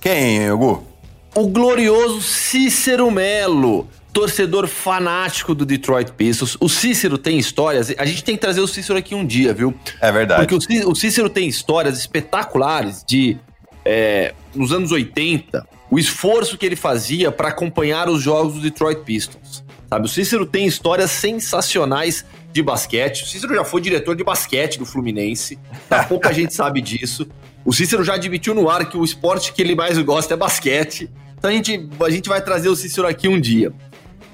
Quem, 0.00 0.50
Hugo? 0.50 0.86
O 1.34 1.46
glorioso 1.46 2.20
Cícero 2.20 3.10
Melo, 3.10 3.88
torcedor 4.12 4.66
fanático 4.66 5.54
do 5.54 5.64
Detroit 5.64 6.12
Pistons. 6.12 6.56
O 6.60 6.68
Cícero 6.68 7.16
tem 7.18 7.38
histórias. 7.38 7.94
A 7.96 8.04
gente 8.04 8.24
tem 8.24 8.34
que 8.34 8.40
trazer 8.40 8.60
o 8.60 8.66
Cícero 8.66 8.98
aqui 8.98 9.14
um 9.14 9.24
dia, 9.24 9.52
viu? 9.54 9.74
É 10.00 10.10
verdade. 10.10 10.46
Porque 10.46 10.84
o 10.84 10.94
Cícero 10.94 11.28
tem 11.28 11.48
histórias 11.48 11.98
espetaculares 11.98 13.04
de. 13.06 13.38
É, 13.84 14.34
nos 14.54 14.72
anos 14.72 14.92
80, 14.92 15.66
o 15.90 15.98
esforço 15.98 16.56
que 16.56 16.64
ele 16.64 16.76
fazia 16.76 17.32
para 17.32 17.48
acompanhar 17.48 18.08
os 18.08 18.22
jogos 18.22 18.54
do 18.54 18.60
Detroit 18.60 19.02
Pistons. 19.02 19.64
Sabe, 19.88 20.06
o 20.06 20.08
Cícero 20.08 20.46
tem 20.46 20.66
histórias 20.66 21.10
sensacionais 21.10 22.24
de 22.52 22.62
basquete. 22.62 23.24
O 23.24 23.26
Cícero 23.26 23.54
já 23.54 23.64
foi 23.64 23.80
diretor 23.80 24.14
de 24.14 24.22
basquete 24.22 24.78
do 24.78 24.86
Fluminense. 24.86 25.58
Tá? 25.88 26.04
Pouca 26.08 26.32
gente 26.32 26.54
sabe 26.54 26.80
disso. 26.80 27.26
O 27.64 27.72
Cícero 27.72 28.04
já 28.04 28.14
admitiu 28.14 28.54
no 28.54 28.70
ar 28.70 28.88
que 28.88 28.96
o 28.96 29.04
esporte 29.04 29.52
que 29.52 29.60
ele 29.60 29.74
mais 29.74 29.98
gosta 29.98 30.34
é 30.34 30.36
basquete. 30.36 31.10
Então 31.36 31.50
a 31.50 31.52
gente, 31.52 31.88
a 32.04 32.10
gente 32.10 32.28
vai 32.28 32.40
trazer 32.40 32.68
o 32.68 32.76
Cícero 32.76 33.08
aqui 33.08 33.26
um 33.26 33.40
dia. 33.40 33.72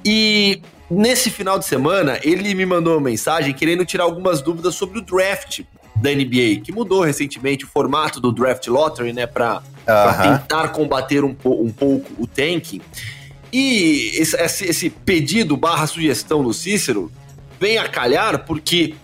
E 0.05 0.61
nesse 0.91 1.31
final 1.31 1.59
de 1.59 1.65
semana, 1.65 2.21
ele 2.23 2.55
me 2.55 2.67
mandou 2.67 2.95
uma 2.95 3.01
mensagem 3.01 3.55
querendo 3.55 3.85
tirar 3.87 4.05
algumas 4.05 4.43
dúvidas 4.43 4.75
sobre 4.75 4.99
o 4.99 5.03
draft 5.03 5.63
da 6.01 6.11
NBA, 6.11 6.61
que 6.63 6.73
mudou 6.73 7.03
recentemente 7.03 7.65
o 7.65 7.69
formato 7.69 8.21
do 8.21 8.31
draft 8.31 8.67
lottery, 8.67 9.13
né, 9.13 9.27
para 9.27 9.63
tentar 10.23 10.69
combater 10.69 11.25
um, 11.25 11.35
um 11.45 11.71
pouco 11.71 12.13
o 12.19 12.27
tanking. 12.27 12.81
E 13.53 14.11
esse, 14.15 14.65
esse 14.65 14.91
pedido 14.91 15.57
barra 15.57 15.87
sugestão 15.87 16.43
do 16.43 16.53
Cícero 16.53 17.11
vem 17.59 17.79
a 17.79 17.89
calhar 17.89 18.45
porque 18.45 18.95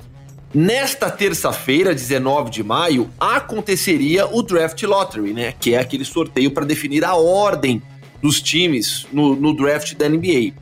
nesta 0.54 1.10
terça-feira, 1.10 1.94
19 1.94 2.50
de 2.50 2.62
maio, 2.62 3.10
aconteceria 3.18 4.26
o 4.26 4.42
draft 4.42 4.82
lottery, 4.82 5.32
né, 5.32 5.52
que 5.58 5.74
é 5.74 5.78
aquele 5.78 6.04
sorteio 6.04 6.50
para 6.50 6.66
definir 6.66 7.04
a 7.04 7.14
ordem 7.14 7.82
dos 8.20 8.40
times 8.40 9.06
no, 9.12 9.34
no 9.34 9.54
draft 9.56 9.94
da 9.94 10.08
NBA. 10.08 10.52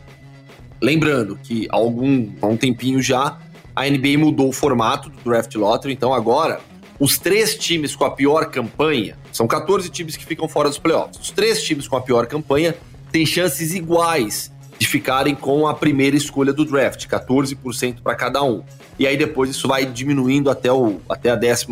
Lembrando 0.80 1.38
que 1.42 1.68
há 1.70 1.76
algum 1.76 2.30
há 2.40 2.46
um 2.46 2.56
tempinho 2.56 3.02
já 3.02 3.38
a 3.74 3.88
NBA 3.88 4.18
mudou 4.18 4.48
o 4.48 4.52
formato 4.52 5.08
do 5.08 5.18
draft 5.22 5.54
lottery, 5.54 5.92
então 5.92 6.12
agora 6.12 6.60
os 6.98 7.16
três 7.18 7.56
times 7.56 7.96
com 7.96 8.04
a 8.04 8.10
pior 8.10 8.46
campanha, 8.46 9.16
são 9.32 9.46
14 9.46 9.88
times 9.88 10.16
que 10.16 10.26
ficam 10.26 10.46
fora 10.46 10.68
dos 10.68 10.78
playoffs. 10.78 11.18
Os 11.18 11.30
três 11.30 11.62
times 11.62 11.88
com 11.88 11.96
a 11.96 12.00
pior 12.00 12.26
campanha 12.26 12.76
têm 13.10 13.24
chances 13.24 13.74
iguais 13.74 14.52
de 14.78 14.86
ficarem 14.86 15.34
com 15.34 15.66
a 15.66 15.74
primeira 15.74 16.16
escolha 16.16 16.52
do 16.52 16.64
draft, 16.64 17.06
14% 17.06 18.02
para 18.02 18.14
cada 18.14 18.42
um. 18.42 18.62
E 18.98 19.06
aí 19.06 19.16
depois 19.16 19.50
isso 19.50 19.66
vai 19.66 19.86
diminuindo 19.86 20.50
até, 20.50 20.72
o, 20.72 21.00
até 21.08 21.30
a 21.30 21.36
14 21.36 21.66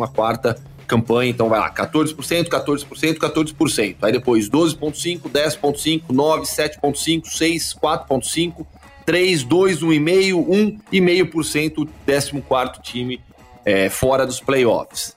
campanha, 0.87 1.29
então 1.29 1.47
vai 1.47 1.59
lá, 1.59 1.71
14%, 1.71 2.15
14%, 2.47 3.17
14%. 3.17 3.95
Aí 4.01 4.11
depois 4.11 4.49
12.5, 4.49 5.21
10.5, 5.29 6.01
9, 6.09 6.43
7.5, 6.43 7.25
6, 7.25 7.75
4.5, 7.75 8.65
3, 9.09 9.43
2, 9.43 9.81
1,5%, 9.81 10.79
1,5% 10.91 11.77
o 11.79 12.41
14 12.43 12.79
time 12.83 13.19
é, 13.65 13.89
fora 13.89 14.23
dos 14.23 14.39
playoffs. 14.39 15.15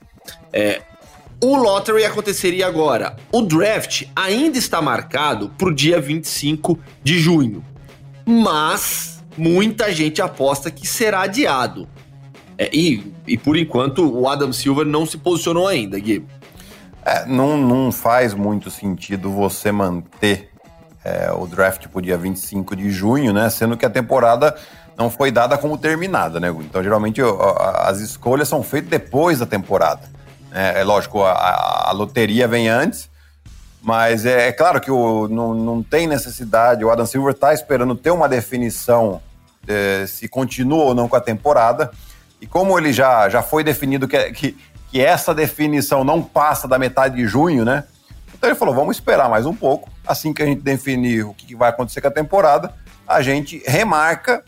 É, 0.51 0.81
o 1.39 1.55
lottery 1.57 2.07
aconteceria 2.07 2.67
agora. 2.67 3.17
O 3.31 3.43
draft 3.43 4.05
ainda 4.17 4.57
está 4.57 4.81
marcado 4.81 5.51
para 5.59 5.69
o 5.69 5.75
dia 5.75 6.01
25 6.01 6.79
de 7.05 7.19
junho, 7.19 7.63
mas 8.25 9.23
muita 9.37 9.93
gente 9.93 10.23
aposta 10.23 10.71
que 10.71 10.89
será 10.89 11.25
adiado. 11.25 11.87
É, 12.57 12.71
e, 12.75 13.13
e 13.27 13.37
por 13.37 13.59
enquanto 13.59 14.11
o 14.11 14.27
Adam 14.27 14.55
Silver 14.55 14.87
não 14.87 15.05
se 15.05 15.19
posicionou 15.19 15.69
ainda, 15.69 16.01
Gui. 16.01 16.25
É, 17.05 17.27
não, 17.27 17.59
não 17.59 17.93
faz 17.93 18.33
muito 18.33 18.71
sentido 18.71 19.31
você 19.31 19.71
manter 19.71 20.52
é, 21.05 21.31
o 21.33 21.47
draft 21.47 21.87
para 21.89 21.99
o 21.99 22.03
dia 22.03 22.17
25 22.17 22.77
de 22.77 22.91
junho, 22.91 23.33
né? 23.33 23.51
Sendo 23.51 23.77
que 23.77 23.85
a 23.85 23.91
temporada 23.91 24.55
não 24.97 25.11
foi 25.11 25.31
dada 25.31 25.59
como 25.59 25.77
terminada, 25.77 26.39
né? 26.39 26.49
Então, 26.49 26.83
geralmente, 26.83 27.21
as 27.77 27.99
escolhas 28.01 28.49
são 28.49 28.63
feitas 28.63 28.91
depois 28.91 29.39
da 29.39 29.47
temporada. 29.47 30.03
É, 30.53 30.81
é 30.81 30.85
lógico, 30.85 31.23
a, 31.23 31.89
a, 31.89 31.93
loteria 31.93 32.47
vem 32.47 32.69
antes, 32.69 33.09
mas 33.81 34.27
é, 34.27 34.49
é 34.49 34.53
claro 34.53 34.81
que 34.81 34.91
o, 34.91 35.27
não, 35.29 35.55
não 35.55 35.83
tem 35.83 36.07
necessidade. 36.07 36.85
O 36.85 36.91
Adam 36.91 37.07
Silver 37.07 37.35
está 37.35 37.55
esperando 37.55 37.95
ter 37.95 38.11
uma 38.11 38.29
definição 38.29 39.21
é, 39.67 40.05
se 40.07 40.29
continua 40.29 40.85
ou 40.85 40.95
não 40.95 41.09
com 41.09 41.17
a 41.17 41.21
temporada. 41.21 41.91
E 42.41 42.47
como 42.47 42.79
ele 42.79 42.93
já, 42.93 43.29
já 43.29 43.43
foi 43.43 43.65
definido 43.65 44.07
que, 44.07 44.33
que, 44.33 44.57
que 44.91 45.01
essa 45.01 45.35
definição 45.35 46.05
não 46.05 46.23
passa 46.23 46.69
da 46.69 46.79
metade 46.79 47.17
de 47.17 47.27
junho, 47.27 47.65
né? 47.65 47.85
Então 48.43 48.51
ele 48.51 48.59
falou: 48.59 48.75
vamos 48.75 48.97
esperar 48.97 49.31
mais 49.31 49.47
um 49.47 49.55
pouco. 49.55 49.89
Assim 50.05 50.33
que 50.33 50.43
a 50.43 50.47
gente 50.47 50.63
definir 50.63 51.25
o 51.25 51.33
que 51.33 51.55
vai 51.55 51.71
acontecer 51.71 52.01
com 52.01 52.09
a 52.09 52.11
temporada, 52.11 52.75
a 53.07 53.23
gente 53.23 53.63
remarca 53.65 54.43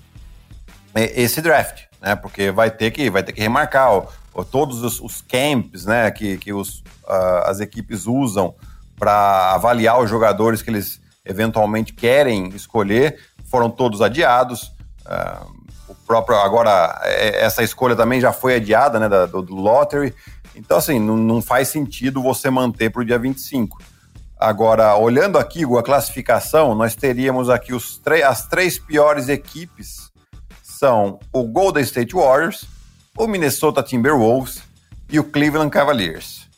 é, 0.93 1.23
esse 1.23 1.41
draft, 1.41 1.83
né? 2.03 2.17
Porque 2.17 2.51
vai 2.51 2.73
ter 2.73 2.91
que, 2.91 3.09
vai 3.09 3.23
ter 3.23 3.33
que 3.33 3.41
remarcar 3.41 3.93
ó, 3.93 4.43
todos 4.43 4.83
os, 4.83 5.01
os, 5.01 5.23
camps, 5.23 5.85
né? 5.87 6.11
Que, 6.11 6.37
que 6.39 6.53
os, 6.53 6.81
uh, 7.05 7.45
as 7.47 7.61
equipes 7.61 8.05
usam 8.05 8.57
para 8.99 9.53
avaliar 9.55 10.01
os 10.03 10.11
jogadores 10.11 10.61
que 10.61 10.71
eles 10.71 11.01
eventualmente 11.25 11.93
querem 11.93 12.49
escolher, 12.49 13.21
foram 13.49 13.71
todos 13.71 14.03
adiados. 14.03 14.73
Uh, 15.07 15.55
o 15.87 15.95
próprio 15.95 16.37
agora 16.39 17.01
é, 17.05 17.45
essa 17.45 17.63
escolha 17.63 17.95
também 17.95 18.21
já 18.21 18.33
foi 18.33 18.57
adiada, 18.57 18.99
né? 18.99 19.09
Da, 19.09 19.27
do, 19.27 19.41
do 19.41 19.55
lottery. 19.55 20.13
Então, 20.55 20.79
assim, 20.79 20.99
não, 20.99 21.17
não 21.17 21.43
faz 21.43 21.69
sentido 21.69 22.23
você 22.23 22.51
manter 22.51 22.91
para 22.91 23.03
o 23.03 23.05
dia 23.05 23.19
25. 23.19 23.83
Agora, 24.39 24.97
olhando 24.97 25.39
aqui 25.39 25.65
a 25.65 25.83
classificação, 25.83 26.75
nós 26.75 26.95
teríamos 26.95 27.49
aqui 27.49 27.73
os 27.73 28.01
as 28.27 28.47
três 28.47 28.79
piores 28.79 29.29
equipes 29.29 30.13
são 30.63 31.19
o 31.33 31.45
Golden 31.45 31.83
State 31.83 32.15
Warriors, 32.15 32.67
o 33.17 33.27
Minnesota 33.27 33.83
Timberwolves 33.83 34.63
e 35.09 35.19
o 35.19 35.25
Cleveland 35.25 35.71
Cavaliers. 35.71 36.49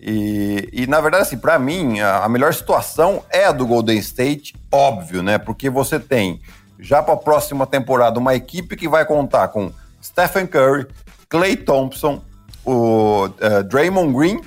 E, 0.00 0.68
e, 0.72 0.86
na 0.86 1.00
verdade, 1.00 1.24
assim, 1.24 1.38
para 1.38 1.58
mim, 1.58 2.00
a, 2.00 2.24
a, 2.24 2.28
melhor 2.28 2.54
situação 2.54 3.24
é 3.30 3.44
a 3.44 3.52
do 3.52 3.66
Golden 3.66 3.98
State, 3.98 4.54
óbvio, 4.70 5.22
né? 5.22 5.36
Porque 5.36 5.68
você 5.68 5.98
tem 5.98 6.40
já 6.78 7.02
para 7.02 7.14
a 7.14 7.18
próxima 7.18 7.66
temporada 7.66 8.18
uma 8.18 8.34
equipe 8.34 8.76
que 8.76 8.88
vai 8.88 9.04
contar 9.04 9.48
com 9.48 9.72
Stephen 10.02 10.46
Curry, 10.46 10.86
Clay 11.28 11.56
Thompson, 11.56 12.22
o 12.66 13.26
uh, 13.26 13.62
Draymond 13.64 14.12
Green 14.12 14.40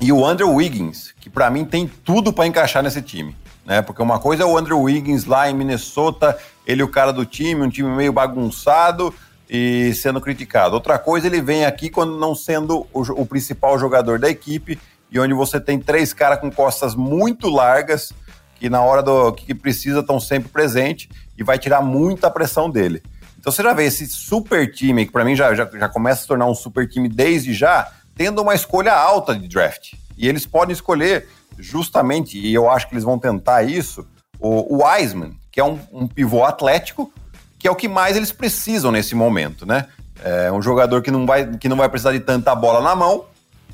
e 0.00 0.10
o 0.12 0.24
Andrew 0.24 0.52
Wiggins, 0.54 1.12
que 1.20 1.28
para 1.28 1.50
mim 1.50 1.64
tem 1.64 1.86
tudo 1.86 2.32
para 2.32 2.46
encaixar 2.46 2.82
nesse 2.82 3.02
time. 3.02 3.36
Né? 3.66 3.82
Porque 3.82 4.02
uma 4.02 4.18
coisa 4.18 4.44
é 4.44 4.46
o 4.46 4.56
Andrew 4.56 4.80
Wiggins 4.80 5.26
lá 5.26 5.50
em 5.50 5.54
Minnesota, 5.54 6.36
ele 6.66 6.82
o 6.82 6.88
cara 6.88 7.12
do 7.12 7.26
time, 7.26 7.62
um 7.62 7.68
time 7.68 7.90
meio 7.90 8.12
bagunçado 8.12 9.14
e 9.48 9.92
sendo 9.94 10.20
criticado. 10.20 10.74
Outra 10.74 10.98
coisa, 10.98 11.26
ele 11.26 11.42
vem 11.42 11.66
aqui 11.66 11.90
quando 11.90 12.18
não 12.18 12.34
sendo 12.34 12.86
o, 12.92 13.02
o 13.20 13.26
principal 13.26 13.78
jogador 13.78 14.18
da 14.18 14.30
equipe 14.30 14.78
e 15.10 15.20
onde 15.20 15.34
você 15.34 15.60
tem 15.60 15.78
três 15.78 16.12
caras 16.12 16.40
com 16.40 16.50
costas 16.50 16.94
muito 16.94 17.48
largas 17.48 18.12
que 18.58 18.68
na 18.68 18.82
hora 18.82 19.02
do 19.02 19.32
que 19.32 19.54
precisa 19.54 20.00
estão 20.00 20.18
sempre 20.18 20.48
presentes 20.48 21.08
e 21.36 21.44
vai 21.44 21.58
tirar 21.58 21.80
muita 21.80 22.30
pressão 22.30 22.68
dele. 22.68 23.02
Então 23.38 23.52
você 23.52 23.62
já 23.62 23.72
vê 23.72 23.84
esse 23.84 24.06
super 24.06 24.70
time, 24.70 25.06
que 25.06 25.12
para 25.12 25.24
mim 25.24 25.36
já, 25.36 25.54
já, 25.54 25.68
já 25.72 25.88
começa 25.88 26.20
a 26.20 26.22
se 26.22 26.28
tornar 26.28 26.46
um 26.46 26.54
super 26.54 26.88
time 26.88 27.08
desde 27.08 27.54
já, 27.54 27.90
tendo 28.16 28.42
uma 28.42 28.54
escolha 28.54 28.92
alta 28.92 29.34
de 29.34 29.46
draft. 29.46 29.94
E 30.16 30.28
eles 30.28 30.44
podem 30.44 30.72
escolher 30.72 31.28
justamente, 31.58 32.38
e 32.38 32.52
eu 32.52 32.68
acho 32.68 32.88
que 32.88 32.94
eles 32.94 33.04
vão 33.04 33.18
tentar 33.18 33.62
isso, 33.62 34.06
o, 34.40 34.76
o 34.76 34.84
Wiseman, 34.84 35.36
que 35.50 35.60
é 35.60 35.64
um, 35.64 35.78
um 35.92 36.06
pivô 36.06 36.44
atlético, 36.44 37.12
que 37.58 37.66
é 37.66 37.70
o 37.70 37.76
que 37.76 37.88
mais 37.88 38.16
eles 38.16 38.30
precisam 38.32 38.90
nesse 38.92 39.14
momento, 39.14 39.66
né? 39.66 39.86
É 40.22 40.50
um 40.50 40.60
jogador 40.60 41.00
que 41.02 41.10
não 41.10 41.26
vai, 41.26 41.46
que 41.56 41.68
não 41.68 41.76
vai 41.76 41.88
precisar 41.88 42.12
de 42.12 42.20
tanta 42.20 42.54
bola 42.54 42.80
na 42.80 42.94
mão, 42.94 43.26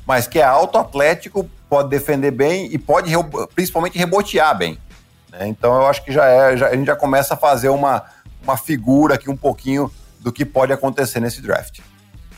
mas 0.05 0.27
que 0.27 0.39
é 0.39 0.43
alto, 0.43 0.77
atlético, 0.77 1.49
pode 1.67 1.89
defender 1.89 2.31
bem 2.31 2.69
e 2.71 2.77
pode 2.77 3.11
principalmente 3.55 3.97
rebotear 3.97 4.55
bem. 4.55 4.77
Né? 5.31 5.47
Então 5.47 5.75
eu 5.75 5.87
acho 5.87 6.03
que 6.03 6.11
já 6.11 6.25
é, 6.25 6.55
já, 6.55 6.67
a 6.67 6.75
gente 6.75 6.85
já 6.85 6.95
começa 6.95 7.33
a 7.33 7.37
fazer 7.37 7.69
uma, 7.69 8.03
uma 8.45 8.57
figura 8.57 9.15
aqui 9.15 9.29
um 9.29 9.35
pouquinho 9.35 9.91
do 10.19 10.31
que 10.31 10.45
pode 10.45 10.71
acontecer 10.71 11.19
nesse 11.19 11.41
draft. 11.41 11.79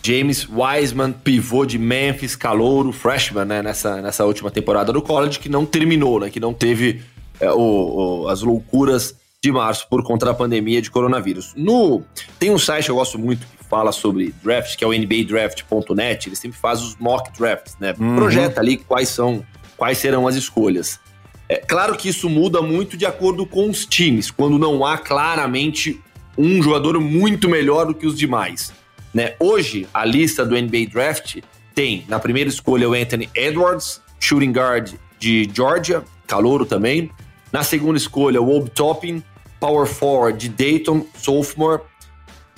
James 0.01 0.47
Wiseman, 0.49 1.11
pivô 1.11 1.65
de 1.65 1.77
Memphis, 1.77 2.35
calouro, 2.35 2.91
freshman, 2.91 3.45
né, 3.45 3.61
nessa, 3.61 4.01
nessa 4.01 4.25
última 4.25 4.49
temporada 4.49 4.93
do 4.93 5.01
college, 5.01 5.39
que 5.39 5.49
não 5.49 5.65
terminou, 5.65 6.19
né, 6.21 6.29
que 6.29 6.39
não 6.39 6.53
teve 6.53 7.01
é, 7.39 7.51
o, 7.51 8.23
o, 8.23 8.27
as 8.29 8.41
loucuras 8.41 9.15
de 9.43 9.51
março 9.51 9.87
por 9.89 10.03
conta 10.03 10.25
da 10.25 10.33
pandemia 10.33 10.81
de 10.81 10.89
coronavírus. 10.89 11.53
No 11.55 12.03
Tem 12.39 12.51
um 12.51 12.57
site 12.57 12.85
que 12.85 12.91
eu 12.91 12.95
gosto 12.95 13.19
muito 13.19 13.45
que 13.45 13.65
fala 13.69 13.91
sobre 13.91 14.33
draft, 14.43 14.77
que 14.77 14.83
é 14.83 14.87
o 14.87 14.93
nbadraft.net, 14.93 16.29
ele 16.29 16.35
sempre 16.35 16.57
faz 16.57 16.81
os 16.81 16.95
mock 16.97 17.29
drafts, 17.37 17.75
né? 17.79 17.93
Uhum. 17.99 18.15
Projeta 18.15 18.61
ali 18.61 18.77
quais 18.77 19.09
são, 19.09 19.43
quais 19.75 19.97
serão 19.97 20.27
as 20.27 20.35
escolhas. 20.35 20.99
É 21.49 21.57
claro 21.57 21.95
que 21.95 22.09
isso 22.09 22.29
muda 22.29 22.61
muito 22.61 22.97
de 22.97 23.05
acordo 23.05 23.45
com 23.45 23.69
os 23.69 23.85
times, 23.85 24.29
quando 24.29 24.59
não 24.59 24.85
há 24.85 24.97
claramente 24.97 26.01
um 26.37 26.61
jogador 26.61 26.99
muito 26.99 27.47
melhor 27.49 27.85
do 27.85 27.93
que 27.93 28.05
os 28.05 28.17
demais. 28.17 28.73
Né? 29.13 29.35
Hoje, 29.39 29.87
a 29.93 30.03
lista 30.03 30.45
do 30.45 30.55
NBA 30.55 30.87
Draft 30.91 31.37
tem 31.73 32.05
na 32.07 32.19
primeira 32.19 32.49
escolha 32.49 32.89
o 32.89 32.93
Anthony 32.93 33.29
Edwards, 33.33 34.01
shooting 34.19 34.51
guard 34.51 34.93
de 35.17 35.49
Georgia, 35.53 36.03
calouro 36.27 36.65
também. 36.65 37.09
Na 37.51 37.63
segunda 37.63 37.97
escolha, 37.97 38.41
o 38.41 38.55
Obi 38.55 38.69
Toppin, 38.69 39.23
power 39.59 39.87
forward 39.87 40.37
de 40.37 40.49
Dayton, 40.49 41.05
sophomore. 41.17 41.81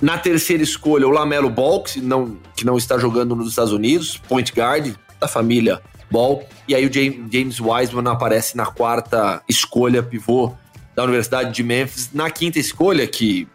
Na 0.02 0.18
terceira 0.18 0.62
escolha, 0.62 1.06
o 1.06 1.10
Lamelo 1.10 1.48
Ball, 1.48 1.82
que 1.82 2.00
não, 2.00 2.36
que 2.56 2.64
não 2.64 2.76
está 2.76 2.98
jogando 2.98 3.36
nos 3.36 3.50
Estados 3.50 3.72
Unidos, 3.72 4.16
point 4.16 4.52
guard 4.52 4.94
da 5.20 5.28
família 5.28 5.80
Ball. 6.10 6.44
E 6.66 6.74
aí 6.74 6.86
o 6.86 6.92
James 6.92 7.60
Wiseman 7.60 8.10
aparece 8.10 8.56
na 8.56 8.66
quarta 8.66 9.42
escolha, 9.48 10.02
pivô 10.02 10.52
da 10.94 11.04
Universidade 11.04 11.52
de 11.52 11.62
Memphis. 11.62 12.10
Na 12.12 12.30
quinta 12.30 12.58
escolha, 12.58 13.06
que 13.06 13.48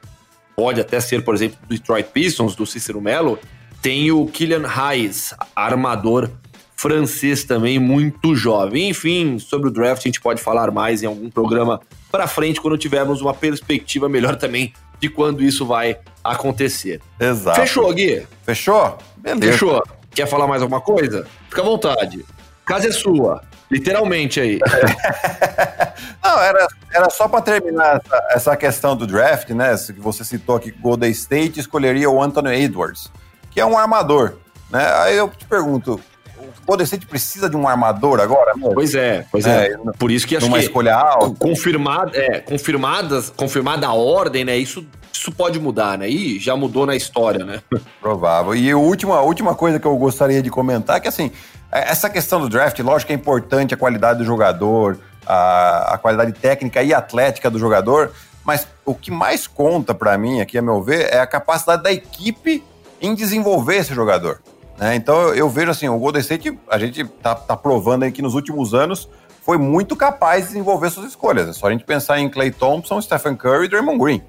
pode 0.56 0.80
até 0.80 1.00
ser, 1.00 1.24
por 1.24 1.36
exemplo, 1.36 1.58
do 1.62 1.76
Detroit 1.76 2.08
Pistons, 2.12 2.56
do 2.56 2.66
Cícero 2.66 3.02
Melo, 3.02 3.38
tem 3.82 4.12
o 4.12 4.26
Kylian 4.26 4.66
Hayes, 4.66 5.34
armador 5.56 6.30
francês 6.76 7.44
também, 7.44 7.80
muito 7.80 8.36
jovem. 8.36 8.90
Enfim, 8.90 9.40
sobre 9.40 9.70
o 9.70 9.72
draft 9.72 10.02
a 10.02 10.08
gente 10.08 10.22
pode 10.22 10.42
falar 10.42 10.72
mais 10.72 11.02
em 11.04 11.06
algum 11.06 11.30
programa 11.30 11.80
para 12.12 12.28
frente, 12.28 12.62
quando 12.62 12.78
tivermos 12.78 13.22
uma 13.22 13.34
perspectiva 13.34 14.08
melhor 14.08 14.36
também 14.36 14.74
de 15.00 15.10
quando 15.10 15.44
isso 15.44 15.66
vai 15.66 15.98
acontecer. 16.24 17.02
Exato. 17.20 17.60
Fechou, 17.60 17.94
Gui? 17.94 18.26
Fechou? 18.44 18.98
Beleza. 19.18 19.52
Fechou. 19.52 19.84
Quer 20.12 20.28
falar 20.28 20.48
mais 20.48 20.62
alguma 20.62 20.80
coisa? 20.80 21.28
Fica 21.50 21.62
à 21.62 21.66
vontade. 21.66 22.26
Casa 22.66 22.88
é 22.88 22.92
sua. 22.92 23.42
Literalmente 23.70 24.40
aí. 24.40 24.60
Não, 26.24 26.40
era, 26.40 26.68
era 26.94 27.10
só 27.10 27.28
para 27.28 27.42
terminar 27.42 28.02
essa, 28.04 28.28
essa, 28.32 28.58
questão 28.58 28.96
do 28.96 29.08
draft, 29.08 29.50
né? 29.50 29.76
Que 29.78 30.00
você 30.00 30.24
citou 30.24 30.56
aqui 30.56 30.72
que 30.72 30.80
o 30.80 30.82
Golden 30.82 31.12
State 31.12 31.60
escolheria 31.60 32.10
o 32.10 32.22
Anthony 32.22 32.64
Edwards, 32.64 33.12
que 33.52 33.60
é 33.60 33.66
um 33.66 33.78
armador. 33.78 34.38
Né? 34.70 34.86
Aí 35.02 35.18
eu 35.18 35.30
te 35.30 35.46
pergunto, 35.46 36.00
o 36.38 36.66
Golden 36.66 36.86
State 36.86 37.06
precisa 37.06 37.50
de 37.50 37.56
um 37.56 37.68
armador 37.68 38.20
agora? 38.20 38.54
Mesmo? 38.56 38.74
Pois 38.74 38.94
é, 38.94 39.26
pois 39.32 39.46
é. 39.46 39.68
é. 39.68 39.78
Por 39.98 40.12
isso 40.12 40.28
que 40.28 40.36
acho 40.36 40.48
uma 40.48 40.58
que 40.58 40.66
escolha 40.66 40.96
alta. 40.96 41.36
Confirmada, 41.40 42.18
é, 42.18 42.40
confirmadas, 42.40 43.30
confirmada 43.30 43.88
a 43.88 43.94
ordem, 43.94 44.46
né? 44.46 44.58
Isso, 44.58 44.86
isso 45.18 45.32
pode 45.32 45.60
mudar, 45.60 45.98
né? 45.98 46.10
E 46.10 46.40
já 46.40 46.56
mudou 46.56 46.86
na 46.86 46.96
história, 46.96 47.44
né? 47.44 47.62
Provável. 48.02 48.56
E 48.56 48.70
a 48.70 48.78
última, 48.78 49.16
a 49.16 49.22
última 49.22 49.56
coisa 49.56 49.80
que 49.80 49.88
eu 49.88 49.96
gostaria 49.98 50.42
de 50.42 50.50
comentar 50.50 50.98
é 50.98 51.00
que 51.00 51.08
assim, 51.08 51.32
é, 51.72 51.90
essa 51.90 52.10
questão 52.10 52.40
do 52.40 52.50
draft, 52.50 52.80
lógico 52.80 53.08
que 53.08 53.14
é 53.14 53.16
importante 53.16 53.74
a 53.74 53.78
qualidade 53.78 54.20
do 54.20 54.26
jogador, 54.26 55.00
a, 55.26 55.96
a 55.96 55.98
qualidade 55.98 56.34
técnica 56.34 56.84
e 56.84 56.94
atlética 56.94 57.50
do 57.50 57.58
jogador, 57.58 58.12
mas 58.44 58.68
o 58.86 58.94
que 58.94 59.10
mais 59.10 59.48
conta 59.48 59.94
para 59.94 60.18
mim, 60.18 60.42
aqui 60.42 60.58
a 60.58 60.62
meu 60.62 60.82
ver, 60.82 61.12
é 61.12 61.20
a 61.20 61.28
capacidade 61.28 61.84
da 61.84 61.92
equipe 61.92 62.64
em 63.02 63.16
desenvolver 63.16 63.78
esse 63.78 63.94
jogador. 63.94 64.42
Né? 64.78 64.96
Então 64.96 65.34
eu 65.34 65.50
vejo 65.50 65.72
assim, 65.72 65.88
o 65.88 65.98
Golden 65.98 66.22
State, 66.22 66.58
a 66.70 66.78
gente 66.78 67.04
tá, 67.22 67.34
tá 67.34 67.58
provando 67.58 68.04
aí 68.04 68.12
que 68.12 68.22
nos 68.22 68.36
últimos 68.36 68.74
anos 68.74 69.10
foi 69.42 69.58
muito 69.58 69.96
capaz 69.96 70.42
de 70.42 70.48
desenvolver 70.48 70.90
suas 70.90 71.08
escolhas. 71.08 71.48
É 71.48 71.54
só 71.54 71.68
a 71.68 71.72
gente 71.72 71.86
pensar 71.86 72.20
em 72.20 72.30
Clay 72.30 72.52
Thompson, 72.52 73.02
Stephen 73.02 73.36
Curry 73.36 73.66
e 73.66 73.70
Draymond 73.70 74.00
Green. 74.00 74.22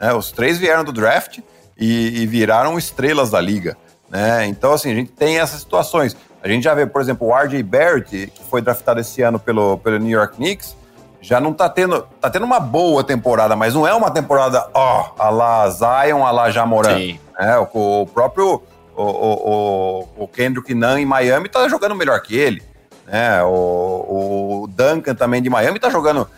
Né? 0.00 0.12
Os 0.12 0.30
três 0.30 0.58
vieram 0.58 0.84
do 0.84 0.92
draft 0.92 1.40
e, 1.76 2.22
e 2.22 2.26
viraram 2.26 2.78
estrelas 2.78 3.30
da 3.30 3.40
liga. 3.40 3.76
Né? 4.10 4.46
Então, 4.46 4.72
assim, 4.72 4.90
a 4.90 4.94
gente 4.94 5.12
tem 5.12 5.38
essas 5.38 5.60
situações. 5.60 6.16
A 6.42 6.48
gente 6.48 6.64
já 6.64 6.74
vê, 6.74 6.86
por 6.86 7.00
exemplo, 7.00 7.28
o 7.28 7.36
RJ 7.36 7.62
Barrett, 7.62 8.32
que 8.34 8.44
foi 8.44 8.60
draftado 8.62 9.00
esse 9.00 9.22
ano 9.22 9.38
pelo, 9.38 9.78
pelo 9.78 9.98
New 9.98 10.16
York 10.16 10.36
Knicks, 10.36 10.76
já 11.20 11.40
não 11.40 11.52
tá 11.52 11.68
tendo. 11.68 12.06
Tá 12.20 12.30
tendo 12.30 12.44
uma 12.44 12.60
boa 12.60 13.02
temporada, 13.02 13.56
mas 13.56 13.74
não 13.74 13.86
é 13.86 13.92
uma 13.92 14.10
temporada, 14.10 14.68
ó, 14.72 15.10
a 15.18 15.30
la 15.30 15.68
Zion, 15.68 16.24
a 16.24 16.30
la 16.30 16.50
Jamoran. 16.50 16.96
É, 17.38 17.58
o, 17.58 18.02
o 18.02 18.06
próprio 18.06 18.62
o, 18.96 19.02
o, 19.02 20.08
o, 20.24 20.28
Kendrick 20.28 20.74
Nunn 20.74 20.98
em 20.98 21.06
Miami 21.06 21.48
tá 21.48 21.68
jogando 21.68 21.94
melhor 21.94 22.20
que 22.20 22.36
ele. 22.36 22.62
Né? 23.06 23.42
O, 23.44 24.62
o 24.64 24.66
Duncan 24.68 25.14
também 25.14 25.40
de 25.40 25.48
Miami 25.48 25.78
tá 25.78 25.90
jogando. 25.90 26.28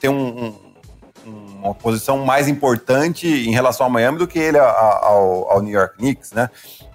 Tem 0.00 0.08
um, 0.10 0.44
um, 0.44 0.54
uma 1.66 1.74
posição 1.74 2.24
mais 2.24 2.48
importante 2.48 3.26
em 3.26 3.52
relação 3.52 3.86
ao 3.86 3.92
Miami 3.92 4.18
do 4.18 4.26
que 4.26 4.38
ele 4.38 4.58
ao, 4.58 5.50
ao 5.50 5.62
New 5.62 5.72
York 5.72 5.96
Knicks, 5.98 6.32
né? 6.32 6.48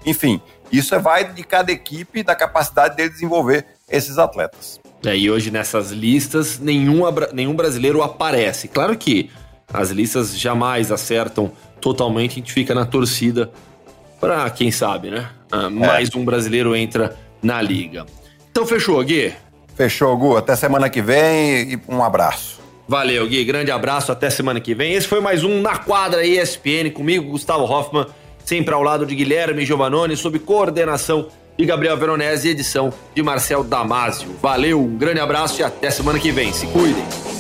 Enfim, 0.06 0.42
isso 0.72 0.96
é 0.96 1.00
vai 1.00 1.32
de 1.32 1.44
cada 1.44 1.72
equipe, 1.72 2.24
da 2.24 2.36
capacidade 2.36 2.96
de 2.96 3.10
desenvolver 3.10 3.66
esses 3.90 4.18
atletas. 4.18 4.80
É, 5.06 5.16
e 5.16 5.30
hoje 5.30 5.52
nessas 5.52 5.92
listas, 5.92 6.60
nenhum, 6.60 7.04
nenhum 7.34 7.56
brasileiro 7.56 8.02
aparece. 8.02 8.68
Claro 8.68 8.98
que 8.98 9.30
as 9.74 9.90
listas 9.90 10.38
jamais 10.38 10.92
acertam 10.92 11.52
totalmente, 11.80 12.34
a 12.34 12.36
gente 12.36 12.54
fica 12.54 12.76
na 12.76 12.86
torcida 12.86 13.52
para 14.20 14.50
quem 14.52 14.72
sabe, 14.72 15.10
né? 15.10 15.30
Ah, 15.52 15.66
é. 15.66 15.70
mais 15.70 16.16
um 16.16 16.24
brasileiro 16.24 16.76
entra 16.76 17.18
na 17.42 17.62
liga. 17.62 18.06
Então 18.52 18.66
fechou, 18.66 19.04
Gui? 19.04 19.34
Fechou, 19.76 20.16
Gu. 20.16 20.38
Até 20.38 20.56
semana 20.56 20.90
que 20.90 21.02
vem 21.02 21.74
e 21.74 21.82
um 21.88 22.04
abraço. 22.04 22.61
Valeu, 22.92 23.26
Gui. 23.26 23.46
Grande 23.46 23.72
abraço. 23.72 24.12
Até 24.12 24.30
semana 24.30 24.60
que 24.60 24.76
vem. 24.76 24.92
Esse 24.92 25.08
foi 25.08 25.22
mais 25.22 25.46
um 25.46 25.62
Na 25.62 25.78
Quadra 25.78 26.26
ESPN 26.26 26.92
comigo, 26.94 27.32
Gustavo 27.32 27.64
Hoffman 27.64 28.06
sempre 28.44 28.74
ao 28.74 28.84
lado 28.84 29.06
de 29.06 29.16
Guilherme 29.16 29.66
Giovannone, 29.66 30.18
sob 30.18 30.38
coordenação 30.40 31.28
de 31.58 31.66
Gabriel 31.66 31.96
Veronese 31.96 32.50
e 32.50 32.52
edição 32.52 32.92
de 33.16 33.24
Marcel 33.24 33.64
Damasio. 33.64 34.36
Valeu, 34.42 34.82
um 34.82 34.98
grande 34.98 35.22
abraço 35.22 35.62
e 35.62 35.64
até 35.64 35.90
semana 35.90 36.20
que 36.20 36.34
vem. 36.34 36.52
Se 36.52 36.68
cuidem. 36.68 37.31